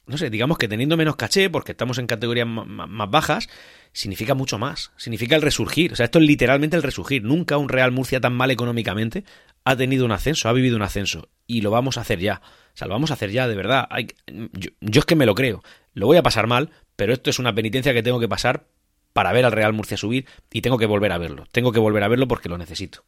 no 0.08 0.16
sé, 0.16 0.30
digamos 0.30 0.58
que 0.58 0.68
teniendo 0.68 0.96
menos 0.96 1.16
caché, 1.16 1.50
porque 1.50 1.72
estamos 1.72 1.98
en 1.98 2.06
categorías 2.06 2.46
más 2.46 3.10
bajas, 3.10 3.48
significa 3.92 4.34
mucho 4.34 4.58
más. 4.58 4.90
Significa 4.96 5.36
el 5.36 5.42
resurgir. 5.42 5.92
O 5.92 5.96
sea, 5.96 6.04
esto 6.04 6.18
es 6.18 6.24
literalmente 6.24 6.76
el 6.76 6.82
resurgir. 6.82 7.22
Nunca 7.22 7.58
un 7.58 7.68
Real 7.68 7.92
Murcia 7.92 8.20
tan 8.20 8.32
mal 8.32 8.50
económicamente 8.50 9.24
ha 9.64 9.76
tenido 9.76 10.06
un 10.06 10.12
ascenso, 10.12 10.48
ha 10.48 10.52
vivido 10.54 10.76
un 10.76 10.82
ascenso. 10.82 11.28
Y 11.46 11.60
lo 11.60 11.70
vamos 11.70 11.98
a 11.98 12.00
hacer 12.00 12.20
ya. 12.20 12.40
O 12.74 12.76
sea, 12.76 12.88
lo 12.88 12.94
vamos 12.94 13.10
a 13.10 13.14
hacer 13.14 13.30
ya, 13.30 13.46
de 13.46 13.54
verdad. 13.54 13.86
yo, 14.26 14.70
yo 14.80 15.00
es 15.00 15.04
que 15.04 15.14
me 15.16 15.26
lo 15.26 15.34
creo. 15.34 15.62
Lo 15.92 16.06
voy 16.06 16.16
a 16.16 16.22
pasar 16.22 16.46
mal, 16.46 16.70
pero 16.96 17.12
esto 17.12 17.28
es 17.28 17.38
una 17.38 17.54
penitencia 17.54 17.92
que 17.92 18.02
tengo 18.02 18.18
que 18.18 18.28
pasar 18.28 18.66
para 19.12 19.32
ver 19.32 19.44
al 19.44 19.52
Real 19.52 19.74
Murcia 19.74 19.96
subir 19.96 20.26
y 20.52 20.62
tengo 20.62 20.78
que 20.78 20.86
volver 20.86 21.12
a 21.12 21.18
verlo. 21.18 21.46
Tengo 21.52 21.70
que 21.72 21.80
volver 21.80 22.02
a 22.02 22.08
verlo 22.08 22.28
porque 22.28 22.48
lo 22.48 22.56
necesito. 22.56 23.04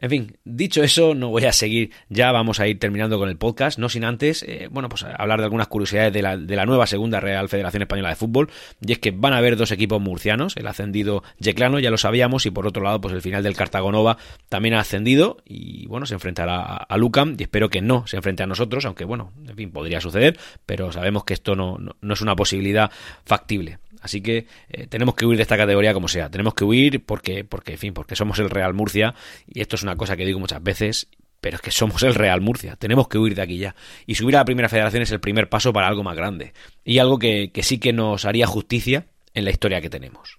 En 0.00 0.10
fin, 0.10 0.36
dicho 0.44 0.84
eso, 0.84 1.14
no 1.14 1.30
voy 1.30 1.44
a 1.44 1.52
seguir, 1.52 1.90
ya 2.08 2.30
vamos 2.30 2.60
a 2.60 2.68
ir 2.68 2.78
terminando 2.78 3.18
con 3.18 3.28
el 3.28 3.36
podcast, 3.36 3.80
no 3.80 3.88
sin 3.88 4.04
antes, 4.04 4.44
eh, 4.44 4.68
bueno, 4.70 4.88
pues 4.88 5.02
hablar 5.02 5.40
de 5.40 5.44
algunas 5.46 5.66
curiosidades 5.66 6.12
de 6.12 6.22
la, 6.22 6.36
de 6.36 6.54
la, 6.54 6.66
nueva 6.66 6.86
segunda 6.86 7.18
Real 7.18 7.48
Federación 7.48 7.82
Española 7.82 8.10
de 8.10 8.14
Fútbol, 8.14 8.48
y 8.80 8.92
es 8.92 9.00
que 9.00 9.10
van 9.10 9.32
a 9.32 9.38
haber 9.38 9.56
dos 9.56 9.72
equipos 9.72 10.00
murcianos, 10.00 10.56
el 10.56 10.68
ascendido 10.68 11.24
Yeclano, 11.40 11.80
ya 11.80 11.90
lo 11.90 11.98
sabíamos, 11.98 12.46
y 12.46 12.52
por 12.52 12.68
otro 12.68 12.84
lado, 12.84 13.00
pues 13.00 13.12
el 13.12 13.22
final 13.22 13.42
del 13.42 13.56
Cartagonova 13.56 14.18
también 14.48 14.74
ha 14.74 14.80
ascendido, 14.80 15.38
y 15.44 15.88
bueno, 15.88 16.06
se 16.06 16.14
enfrentará 16.14 16.62
a, 16.62 16.96
Lucam, 16.96 17.34
y 17.36 17.42
espero 17.42 17.68
que 17.68 17.82
no 17.82 18.06
se 18.06 18.16
enfrente 18.16 18.44
a 18.44 18.46
nosotros, 18.46 18.84
aunque 18.84 19.04
bueno, 19.04 19.32
en 19.48 19.56
fin, 19.56 19.72
podría 19.72 20.00
suceder, 20.00 20.38
pero 20.64 20.92
sabemos 20.92 21.24
que 21.24 21.34
esto 21.34 21.56
no, 21.56 21.76
no 21.76 22.14
es 22.14 22.20
una 22.20 22.36
posibilidad 22.36 22.92
factible. 23.24 23.78
Así 24.00 24.20
que 24.20 24.46
eh, 24.68 24.86
tenemos 24.86 25.14
que 25.14 25.26
huir 25.26 25.36
de 25.36 25.42
esta 25.42 25.56
categoría 25.56 25.94
como 25.94 26.08
sea. 26.08 26.30
Tenemos 26.30 26.54
que 26.54 26.64
huir 26.64 27.04
porque, 27.04 27.44
porque, 27.44 27.72
en 27.72 27.78
fin, 27.78 27.94
porque 27.94 28.16
somos 28.16 28.38
el 28.38 28.50
Real 28.50 28.74
Murcia. 28.74 29.14
Y 29.46 29.60
esto 29.60 29.76
es 29.76 29.82
una 29.82 29.96
cosa 29.96 30.16
que 30.16 30.24
digo 30.24 30.38
muchas 30.38 30.62
veces. 30.62 31.08
Pero 31.40 31.56
es 31.56 31.62
que 31.62 31.70
somos 31.70 32.02
el 32.02 32.14
Real 32.14 32.40
Murcia. 32.40 32.76
Tenemos 32.76 33.08
que 33.08 33.18
huir 33.18 33.34
de 33.34 33.42
aquí 33.42 33.58
ya. 33.58 33.74
Y 34.06 34.16
subir 34.16 34.36
a 34.36 34.40
la 34.40 34.44
primera 34.44 34.68
federación 34.68 35.02
es 35.02 35.12
el 35.12 35.20
primer 35.20 35.48
paso 35.48 35.72
para 35.72 35.86
algo 35.86 36.02
más 36.02 36.16
grande. 36.16 36.52
Y 36.84 36.98
algo 36.98 37.18
que, 37.18 37.52
sí 37.62 37.78
que 37.78 37.92
nos 37.92 38.24
haría 38.24 38.46
justicia 38.46 39.06
en 39.34 39.44
la 39.44 39.50
historia 39.50 39.80
que 39.80 39.90
tenemos. 39.90 40.38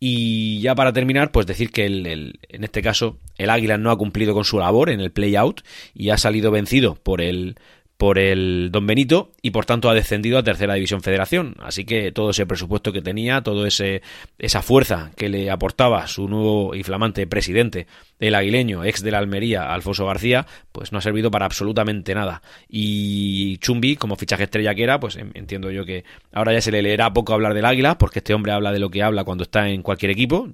Y 0.00 0.60
ya 0.60 0.74
para 0.74 0.92
terminar, 0.92 1.30
pues 1.30 1.46
decir 1.46 1.70
que 1.70 1.86
el, 1.86 2.40
en 2.48 2.64
este 2.64 2.82
caso 2.82 3.18
el 3.38 3.50
Águila 3.50 3.78
no 3.78 3.92
ha 3.92 3.96
cumplido 3.96 4.34
con 4.34 4.44
su 4.44 4.58
labor 4.58 4.90
en 4.90 5.00
el 5.00 5.12
play-out 5.12 5.60
y 5.94 6.10
ha 6.10 6.18
salido 6.18 6.50
vencido 6.50 6.96
por 6.96 7.20
el, 7.20 7.54
por 8.02 8.18
el 8.18 8.70
Don 8.72 8.84
Benito 8.84 9.30
y 9.42 9.52
por 9.52 9.64
tanto 9.64 9.88
ha 9.88 9.94
descendido 9.94 10.36
a 10.36 10.42
Tercera 10.42 10.74
División 10.74 11.02
Federación. 11.02 11.54
Así 11.60 11.84
que 11.84 12.10
todo 12.10 12.30
ese 12.30 12.46
presupuesto 12.46 12.92
que 12.92 13.00
tenía, 13.00 13.44
ese 13.64 14.02
esa 14.40 14.60
fuerza 14.60 15.12
que 15.16 15.28
le 15.28 15.52
aportaba 15.52 16.04
su 16.08 16.26
nuevo 16.26 16.74
y 16.74 16.82
flamante 16.82 17.28
presidente, 17.28 17.86
el 18.22 18.34
aguileño, 18.34 18.84
ex 18.84 19.02
de 19.02 19.10
la 19.10 19.18
Almería, 19.18 19.72
Alfonso 19.72 20.06
García, 20.06 20.46
pues 20.70 20.92
no 20.92 20.98
ha 20.98 21.00
servido 21.00 21.30
para 21.30 21.44
absolutamente 21.44 22.14
nada. 22.14 22.40
Y 22.68 23.58
Chumbi, 23.58 23.96
como 23.96 24.16
fichaje 24.16 24.44
estrella 24.44 24.74
que 24.74 24.84
era, 24.84 25.00
pues 25.00 25.16
entiendo 25.16 25.70
yo 25.70 25.84
que 25.84 26.04
ahora 26.32 26.52
ya 26.52 26.60
se 26.60 26.70
le 26.70 26.82
leerá 26.82 27.12
poco 27.12 27.34
hablar 27.34 27.52
del 27.54 27.64
Águila, 27.64 27.98
porque 27.98 28.20
este 28.20 28.32
hombre 28.32 28.52
habla 28.52 28.72
de 28.72 28.78
lo 28.78 28.90
que 28.90 29.02
habla 29.02 29.24
cuando 29.24 29.42
está 29.42 29.68
en 29.68 29.82
cualquier 29.82 30.12
equipo. 30.12 30.48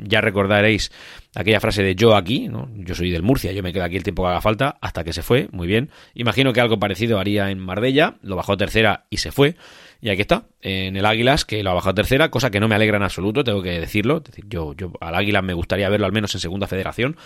Ya 0.00 0.20
recordaréis 0.20 0.92
aquella 1.34 1.60
frase 1.60 1.82
de 1.82 1.96
yo 1.96 2.14
aquí, 2.14 2.48
¿no? 2.48 2.70
Yo 2.76 2.94
soy 2.94 3.10
del 3.10 3.22
Murcia, 3.22 3.52
yo 3.52 3.62
me 3.62 3.72
quedo 3.72 3.84
aquí 3.84 3.96
el 3.96 4.04
tiempo 4.04 4.22
que 4.22 4.28
haga 4.28 4.40
falta, 4.40 4.78
hasta 4.80 5.02
que 5.02 5.12
se 5.12 5.22
fue, 5.22 5.48
muy 5.50 5.66
bien. 5.66 5.90
Imagino 6.14 6.52
que 6.52 6.60
algo 6.60 6.78
parecido 6.78 7.18
haría 7.18 7.50
en 7.50 7.58
Marbella, 7.58 8.14
lo 8.22 8.36
bajó 8.36 8.56
tercera 8.56 9.06
y 9.10 9.16
se 9.16 9.32
fue. 9.32 9.56
Y 10.00 10.10
aquí 10.10 10.20
está, 10.20 10.44
en 10.60 10.96
el 10.96 11.04
Águilas, 11.04 11.44
que 11.44 11.62
lo 11.62 11.70
ha 11.70 11.74
bajado 11.74 11.94
tercera, 11.94 12.30
cosa 12.30 12.50
que 12.50 12.60
no 12.60 12.68
me 12.68 12.76
alegra 12.76 12.98
en 12.98 13.02
absoluto, 13.02 13.42
tengo 13.42 13.62
que 13.62 13.80
decirlo. 13.80 14.20
Decir, 14.20 14.44
yo, 14.48 14.74
yo 14.74 14.92
al 15.00 15.14
Águilas 15.14 15.42
me 15.42 15.54
gustaría 15.54 15.88
verlo 15.88 16.06
al 16.06 16.12
menos 16.12 16.34
en 16.34 16.40
segunda 16.40 16.68
federación. 16.68 17.16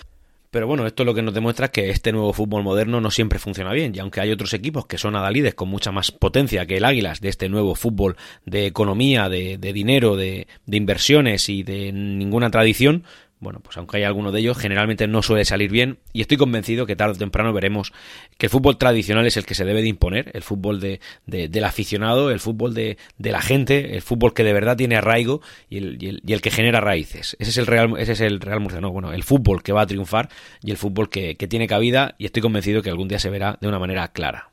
Pero 0.50 0.66
bueno, 0.66 0.86
esto 0.86 1.04
lo 1.04 1.14
que 1.14 1.22
nos 1.22 1.32
demuestra 1.32 1.66
es 1.66 1.72
que 1.72 1.88
este 1.88 2.12
nuevo 2.12 2.34
fútbol 2.34 2.62
moderno 2.62 3.00
no 3.00 3.10
siempre 3.10 3.38
funciona 3.38 3.72
bien. 3.72 3.94
Y 3.94 4.00
aunque 4.00 4.20
hay 4.20 4.30
otros 4.30 4.52
equipos 4.52 4.86
que 4.86 4.98
son 4.98 5.16
adalides 5.16 5.54
con 5.54 5.68
mucha 5.68 5.92
más 5.92 6.10
potencia 6.10 6.66
que 6.66 6.76
el 6.76 6.84
Águilas 6.84 7.22
de 7.22 7.30
este 7.30 7.48
nuevo 7.48 7.74
fútbol 7.74 8.16
de 8.44 8.66
economía, 8.66 9.30
de, 9.30 9.56
de 9.56 9.72
dinero, 9.72 10.14
de, 10.14 10.46
de 10.66 10.76
inversiones 10.76 11.48
y 11.48 11.62
de 11.62 11.90
ninguna 11.92 12.50
tradición, 12.50 13.04
bueno, 13.42 13.58
pues 13.60 13.76
aunque 13.76 13.96
hay 13.96 14.04
alguno 14.04 14.30
de 14.30 14.38
ellos, 14.38 14.56
generalmente 14.56 15.08
no 15.08 15.20
suele 15.20 15.44
salir 15.44 15.70
bien 15.70 15.98
y 16.12 16.20
estoy 16.20 16.36
convencido 16.36 16.86
que 16.86 16.94
tarde 16.94 17.14
o 17.14 17.18
temprano 17.18 17.52
veremos 17.52 17.92
que 18.38 18.46
el 18.46 18.50
fútbol 18.50 18.78
tradicional 18.78 19.26
es 19.26 19.36
el 19.36 19.44
que 19.44 19.56
se 19.56 19.64
debe 19.64 19.82
de 19.82 19.88
imponer, 19.88 20.30
el 20.32 20.42
fútbol 20.42 20.78
de, 20.80 21.00
del 21.26 21.64
aficionado, 21.64 22.30
el 22.30 22.38
fútbol 22.38 22.72
de, 22.72 22.98
la 23.18 23.42
gente, 23.42 23.96
el 23.96 24.02
fútbol 24.02 24.32
que 24.32 24.44
de 24.44 24.52
verdad 24.52 24.76
tiene 24.76 24.94
arraigo 24.94 25.42
y 25.68 25.78
el, 25.78 25.98
y 26.00 26.32
el, 26.32 26.40
que 26.40 26.52
genera 26.52 26.80
raíces. 26.80 27.36
Ese 27.40 27.50
es 27.50 27.58
el 27.58 27.66
Real, 27.66 27.94
ese 27.98 28.12
es 28.12 28.20
el 28.20 28.40
Real 28.40 28.60
Murciano, 28.60 28.92
bueno, 28.92 29.12
el 29.12 29.24
fútbol 29.24 29.64
que 29.64 29.72
va 29.72 29.82
a 29.82 29.86
triunfar 29.86 30.28
y 30.62 30.70
el 30.70 30.76
fútbol 30.76 31.10
que, 31.10 31.34
que 31.34 31.48
tiene 31.48 31.66
cabida 31.66 32.14
y 32.18 32.26
estoy 32.26 32.42
convencido 32.42 32.80
que 32.80 32.90
algún 32.90 33.08
día 33.08 33.18
se 33.18 33.28
verá 33.28 33.58
de 33.60 33.66
una 33.66 33.80
manera 33.80 34.06
clara. 34.12 34.51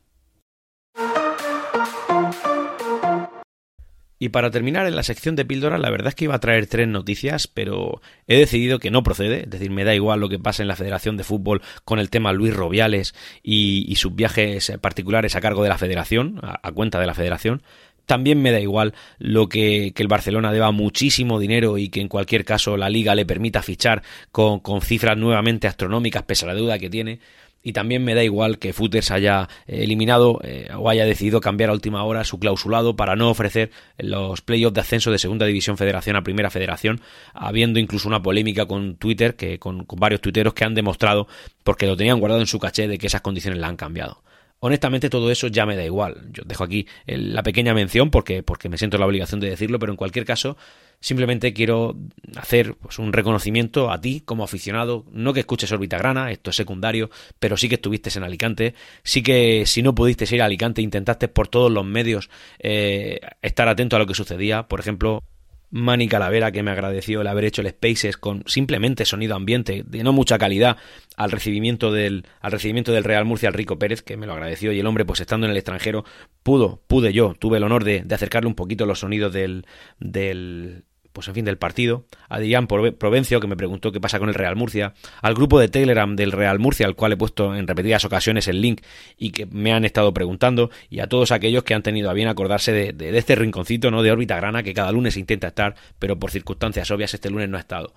Y 4.21 4.29
para 4.29 4.51
terminar 4.51 4.85
en 4.85 4.97
la 4.97 5.03
sección 5.03 5.37
de 5.37 5.45
píldoras, 5.45 5.79
la 5.79 5.89
verdad 5.89 6.09
es 6.09 6.15
que 6.15 6.25
iba 6.25 6.35
a 6.35 6.39
traer 6.39 6.67
tres 6.67 6.89
noticias, 6.89 7.47
pero 7.47 8.01
he 8.27 8.37
decidido 8.37 8.77
que 8.77 8.91
no 8.91 9.01
procede. 9.01 9.43
Es 9.43 9.49
decir, 9.49 9.71
me 9.71 9.85
da 9.85 9.95
igual 9.95 10.19
lo 10.19 10.27
que 10.27 10.37
pase 10.37 10.61
en 10.61 10.67
la 10.67 10.75
Federación 10.75 11.15
de 11.15 11.23
Fútbol 11.23 11.61
con 11.85 11.99
el 11.99 12.09
tema 12.09 12.33
Luis 12.33 12.53
Robiales 12.53 13.15
y, 13.41 13.95
sus 13.95 14.13
viajes 14.13 14.73
particulares 14.81 15.37
a 15.37 15.41
cargo 15.41 15.63
de 15.63 15.69
la 15.69 15.77
Federación, 15.77 16.39
a, 16.43 16.71
cuenta 16.73 16.99
de 16.99 17.07
la 17.07 17.13
Federación. 17.13 17.63
También 18.05 18.41
me 18.41 18.51
da 18.51 18.59
igual 18.59 18.93
lo 19.19 19.47
que, 19.47 19.93
el 19.95 20.07
Barcelona 20.07 20.51
deba 20.51 20.71
muchísimo 20.71 21.39
dinero 21.39 21.77
y 21.77 21.87
que 21.87 22.01
en 22.01 22.09
cualquier 22.09 22.43
caso 22.43 22.75
la 22.75 22.89
liga 22.89 23.15
le 23.15 23.25
permita 23.25 23.61
fichar 23.61 24.03
con 24.31 24.81
cifras 24.81 25.17
nuevamente 25.17 25.67
astronómicas 25.67 26.23
pese 26.23 26.43
a 26.43 26.49
la 26.49 26.55
deuda 26.55 26.77
que 26.77 26.89
tiene 26.89 27.19
y 27.61 27.73
también 27.73 28.03
me 28.03 28.15
da 28.15 28.23
igual 28.23 28.59
que 28.59 28.73
Footers 28.73 29.11
haya 29.11 29.49
eh, 29.67 29.83
eliminado 29.83 30.39
eh, 30.43 30.69
o 30.75 30.89
haya 30.89 31.05
decidido 31.05 31.41
cambiar 31.41 31.69
a 31.69 31.73
última 31.73 32.03
hora 32.03 32.23
su 32.23 32.39
clausulado 32.39 32.95
para 32.95 33.15
no 33.15 33.29
ofrecer 33.29 33.71
los 33.97 34.41
playoffs 34.41 34.75
de 34.75 34.81
ascenso 34.81 35.11
de 35.11 35.19
Segunda 35.19 35.45
División 35.45 35.77
Federación 35.77 36.15
a 36.15 36.23
Primera 36.23 36.49
Federación, 36.49 37.01
habiendo 37.33 37.79
incluso 37.79 38.07
una 38.07 38.21
polémica 38.21 38.65
con 38.65 38.95
Twitter, 38.95 39.35
que 39.35 39.59
con, 39.59 39.85
varios 39.97 40.21
tuiteros 40.21 40.53
que 40.53 40.63
han 40.63 40.75
demostrado, 40.75 41.27
porque 41.63 41.87
lo 41.87 41.97
tenían 41.97 42.19
guardado 42.19 42.41
en 42.41 42.47
su 42.47 42.59
caché, 42.59 42.87
de 42.87 42.97
que 42.97 43.07
esas 43.07 43.21
condiciones 43.21 43.59
la 43.59 43.67
han 43.67 43.75
cambiado. 43.75 44.21
Honestamente 44.59 45.09
todo 45.09 45.31
eso 45.31 45.47
ya 45.47 45.65
me 45.65 45.75
da 45.75 45.85
igual. 45.85 46.29
Yo 46.31 46.43
dejo 46.45 46.63
aquí 46.63 46.87
la 47.05 47.43
pequeña 47.43 47.73
mención 47.73 48.11
porque, 48.11 48.43
porque 48.43 48.69
me 48.69 48.77
siento 48.77 48.97
la 48.97 49.05
obligación 49.05 49.39
de 49.39 49.49
decirlo, 49.49 49.79
pero 49.79 49.91
en 49.91 49.97
cualquier 49.97 50.25
caso 50.25 50.57
Simplemente 51.01 51.53
quiero 51.53 51.95
hacer 52.35 52.75
pues, 52.75 52.99
un 52.99 53.13
reconocimiento 53.13 53.89
a 53.89 54.01
ti 54.01 54.21
como 54.25 54.43
aficionado, 54.43 55.05
no 55.11 55.31
que 55.31 55.39
escuches 55.39 55.71
órbita 55.71 55.97
grana, 55.97 56.29
esto 56.31 56.49
es 56.49 56.57
secundario, 56.57 57.09
pero 57.39 57.55
sí 57.55 57.69
que 57.69 57.75
estuviste 57.75 58.09
en 58.17 58.23
Alicante, 58.23 58.75
sí 59.03 59.23
que 59.23 59.65
si 59.65 59.81
no 59.81 59.95
pudiste 59.95 60.25
ir 60.35 60.41
a 60.41 60.45
Alicante 60.45 60.81
intentaste 60.81 61.29
por 61.29 61.47
todos 61.47 61.71
los 61.71 61.85
medios 61.85 62.29
eh, 62.59 63.21
estar 63.41 63.69
atento 63.69 63.95
a 63.95 63.99
lo 63.99 64.07
que 64.07 64.13
sucedía, 64.13 64.63
por 64.63 64.81
ejemplo, 64.81 65.23
Manny 65.71 66.07
Calavera 66.07 66.51
que 66.51 66.63
me 66.63 66.71
agradeció 66.71 67.21
el 67.21 67.27
haber 67.27 67.45
hecho 67.45 67.61
el 67.61 67.69
Spaces 67.69 68.17
con 68.17 68.43
simplemente 68.47 69.05
sonido 69.05 69.35
ambiente 69.35 69.83
de 69.85 70.03
no 70.03 70.13
mucha 70.13 70.37
calidad 70.37 70.77
al 71.15 71.31
recibimiento 71.31 71.91
del 71.91 72.25
al 72.41 72.51
recibimiento 72.51 72.91
del 72.91 73.03
Real 73.03 73.25
Murcia 73.25 73.49
al 73.49 73.53
Rico 73.53 73.77
Pérez 73.77 74.01
que 74.01 74.17
me 74.17 74.25
lo 74.25 74.33
agradeció 74.33 74.71
y 74.71 74.79
el 74.79 74.87
hombre 74.87 75.05
pues 75.05 75.21
estando 75.21 75.45
en 75.45 75.51
el 75.51 75.57
extranjero 75.57 76.05
pudo 76.43 76.81
pude 76.87 77.13
yo 77.13 77.35
tuve 77.37 77.57
el 77.57 77.63
honor 77.63 77.83
de, 77.83 78.01
de 78.03 78.15
acercarle 78.15 78.47
un 78.47 78.55
poquito 78.55 78.85
los 78.85 78.99
sonidos 78.99 79.31
del 79.31 79.65
del 79.99 80.85
pues 81.19 81.27
en 81.27 81.33
fin, 81.33 81.43
del 81.43 81.57
partido, 81.57 82.05
a 82.29 82.35
Adrián 82.35 82.65
Provencio, 82.65 83.41
que 83.41 83.47
me 83.47 83.57
preguntó 83.57 83.91
qué 83.91 83.99
pasa 83.99 84.19
con 84.19 84.29
el 84.29 84.35
Real 84.35 84.55
Murcia, 84.55 84.93
al 85.21 85.33
grupo 85.33 85.59
de 85.59 85.67
Telegram 85.67 86.15
del 86.15 86.31
Real 86.31 86.59
Murcia, 86.59 86.85
al 86.85 86.95
cual 86.95 87.11
he 87.11 87.17
puesto 87.17 87.57
en 87.57 87.67
repetidas 87.67 88.05
ocasiones 88.05 88.47
el 88.47 88.61
link 88.61 88.79
y 89.17 89.31
que 89.31 89.45
me 89.45 89.73
han 89.73 89.83
estado 89.83 90.13
preguntando, 90.13 90.71
y 90.89 91.01
a 91.01 91.07
todos 91.07 91.33
aquellos 91.33 91.65
que 91.65 91.73
han 91.73 91.83
tenido 91.83 92.09
a 92.09 92.13
bien 92.13 92.29
acordarse 92.29 92.71
de, 92.71 93.17
este 93.17 93.35
rinconcito, 93.35 93.91
¿no? 93.91 94.01
De 94.01 94.13
órbita 94.13 94.37
grana, 94.37 94.63
que 94.63 94.73
cada 94.73 94.93
lunes 94.93 95.17
intenta 95.17 95.47
estar, 95.47 95.75
pero 95.99 96.17
por 96.17 96.31
circunstancias 96.31 96.89
obvias 96.89 97.13
este 97.13 97.29
lunes 97.29 97.49
no 97.49 97.57
ha 97.57 97.59
estado. 97.59 97.93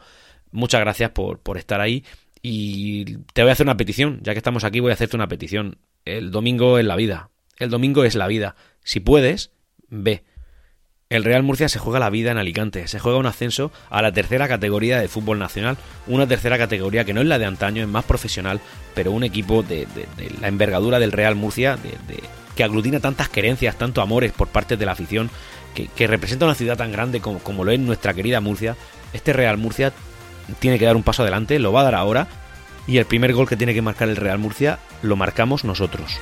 Muchas 0.50 0.80
gracias 0.80 1.12
por, 1.12 1.38
por 1.38 1.58
estar 1.58 1.80
ahí. 1.80 2.04
Y 2.42 3.18
te 3.34 3.42
voy 3.42 3.50
a 3.50 3.52
hacer 3.52 3.66
una 3.66 3.76
petición, 3.76 4.18
ya 4.22 4.32
que 4.32 4.38
estamos 4.38 4.64
aquí 4.64 4.80
voy 4.80 4.90
a 4.90 4.94
hacerte 4.94 5.14
una 5.14 5.28
petición. 5.28 5.78
El 6.04 6.32
domingo 6.32 6.76
es 6.80 6.84
la 6.84 6.96
vida. 6.96 7.30
El 7.60 7.70
domingo 7.70 8.02
es 8.02 8.16
la 8.16 8.26
vida. 8.26 8.56
Si 8.82 8.98
puedes, 8.98 9.52
ve 9.88 10.24
el 11.12 11.24
Real 11.24 11.42
Murcia 11.42 11.68
se 11.68 11.78
juega 11.78 11.98
la 11.98 12.08
vida 12.08 12.30
en 12.30 12.38
Alicante, 12.38 12.88
se 12.88 12.98
juega 12.98 13.18
un 13.18 13.26
ascenso 13.26 13.70
a 13.90 14.00
la 14.00 14.12
tercera 14.12 14.48
categoría 14.48 14.98
de 14.98 15.08
fútbol 15.08 15.38
nacional, 15.38 15.76
una 16.06 16.26
tercera 16.26 16.56
categoría 16.56 17.04
que 17.04 17.12
no 17.12 17.20
es 17.20 17.26
la 17.26 17.38
de 17.38 17.44
antaño, 17.44 17.82
es 17.82 17.88
más 17.88 18.04
profesional, 18.04 18.60
pero 18.94 19.12
un 19.12 19.22
equipo 19.22 19.62
de, 19.62 19.86
la 20.40 20.48
envergadura 20.48 20.98
del 20.98 21.12
Real 21.12 21.34
Murcia, 21.34 21.78
que 22.56 22.64
aglutina 22.64 22.98
tantas 23.00 23.28
querencias, 23.28 23.76
tanto 23.76 24.00
amores 24.00 24.32
por 24.32 24.48
parte 24.48 24.78
de 24.78 24.86
la 24.86 24.92
afición, 24.92 25.28
que, 25.74 26.06
representa 26.06 26.46
una 26.46 26.54
ciudad 26.54 26.78
tan 26.78 26.92
grande 26.92 27.20
como, 27.20 27.40
como 27.40 27.62
lo 27.62 27.72
es 27.72 27.80
nuestra 27.80 28.14
querida 28.14 28.40
Murcia. 28.40 28.76
Este 29.12 29.34
Real 29.34 29.58
Murcia 29.58 29.92
tiene 30.60 30.78
que 30.78 30.86
dar 30.86 30.96
un 30.96 31.02
paso 31.02 31.22
adelante, 31.22 31.58
lo 31.58 31.72
va 31.72 31.82
a 31.82 31.84
dar 31.84 31.94
ahora, 31.94 32.26
y 32.86 32.96
el 32.96 33.04
primer 33.04 33.34
gol 33.34 33.48
que 33.48 33.56
tiene 33.56 33.74
que 33.74 33.82
marcar 33.82 34.08
el 34.08 34.16
Real 34.16 34.38
Murcia 34.38 34.78
lo 35.02 35.16
marcamos 35.16 35.64
nosotros. 35.64 36.18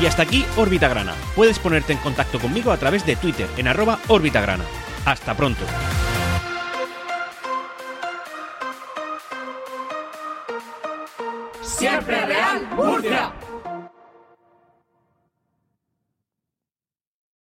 Y 0.00 0.06
hasta 0.06 0.22
aquí 0.22 0.44
Órbita 0.56 0.88
Grana. 0.88 1.14
Puedes 1.34 1.58
ponerte 1.58 1.92
en 1.92 1.98
contacto 1.98 2.38
conmigo 2.38 2.70
a 2.70 2.76
través 2.76 3.06
de 3.06 3.16
Twitter 3.16 3.48
en 3.56 3.68
arroba 3.68 3.98
Grana. 4.08 4.64
Hasta 5.04 5.34
pronto. 5.34 5.64
Siempre 11.62 12.26
Real 12.26 12.68
Murcia. 12.74 13.32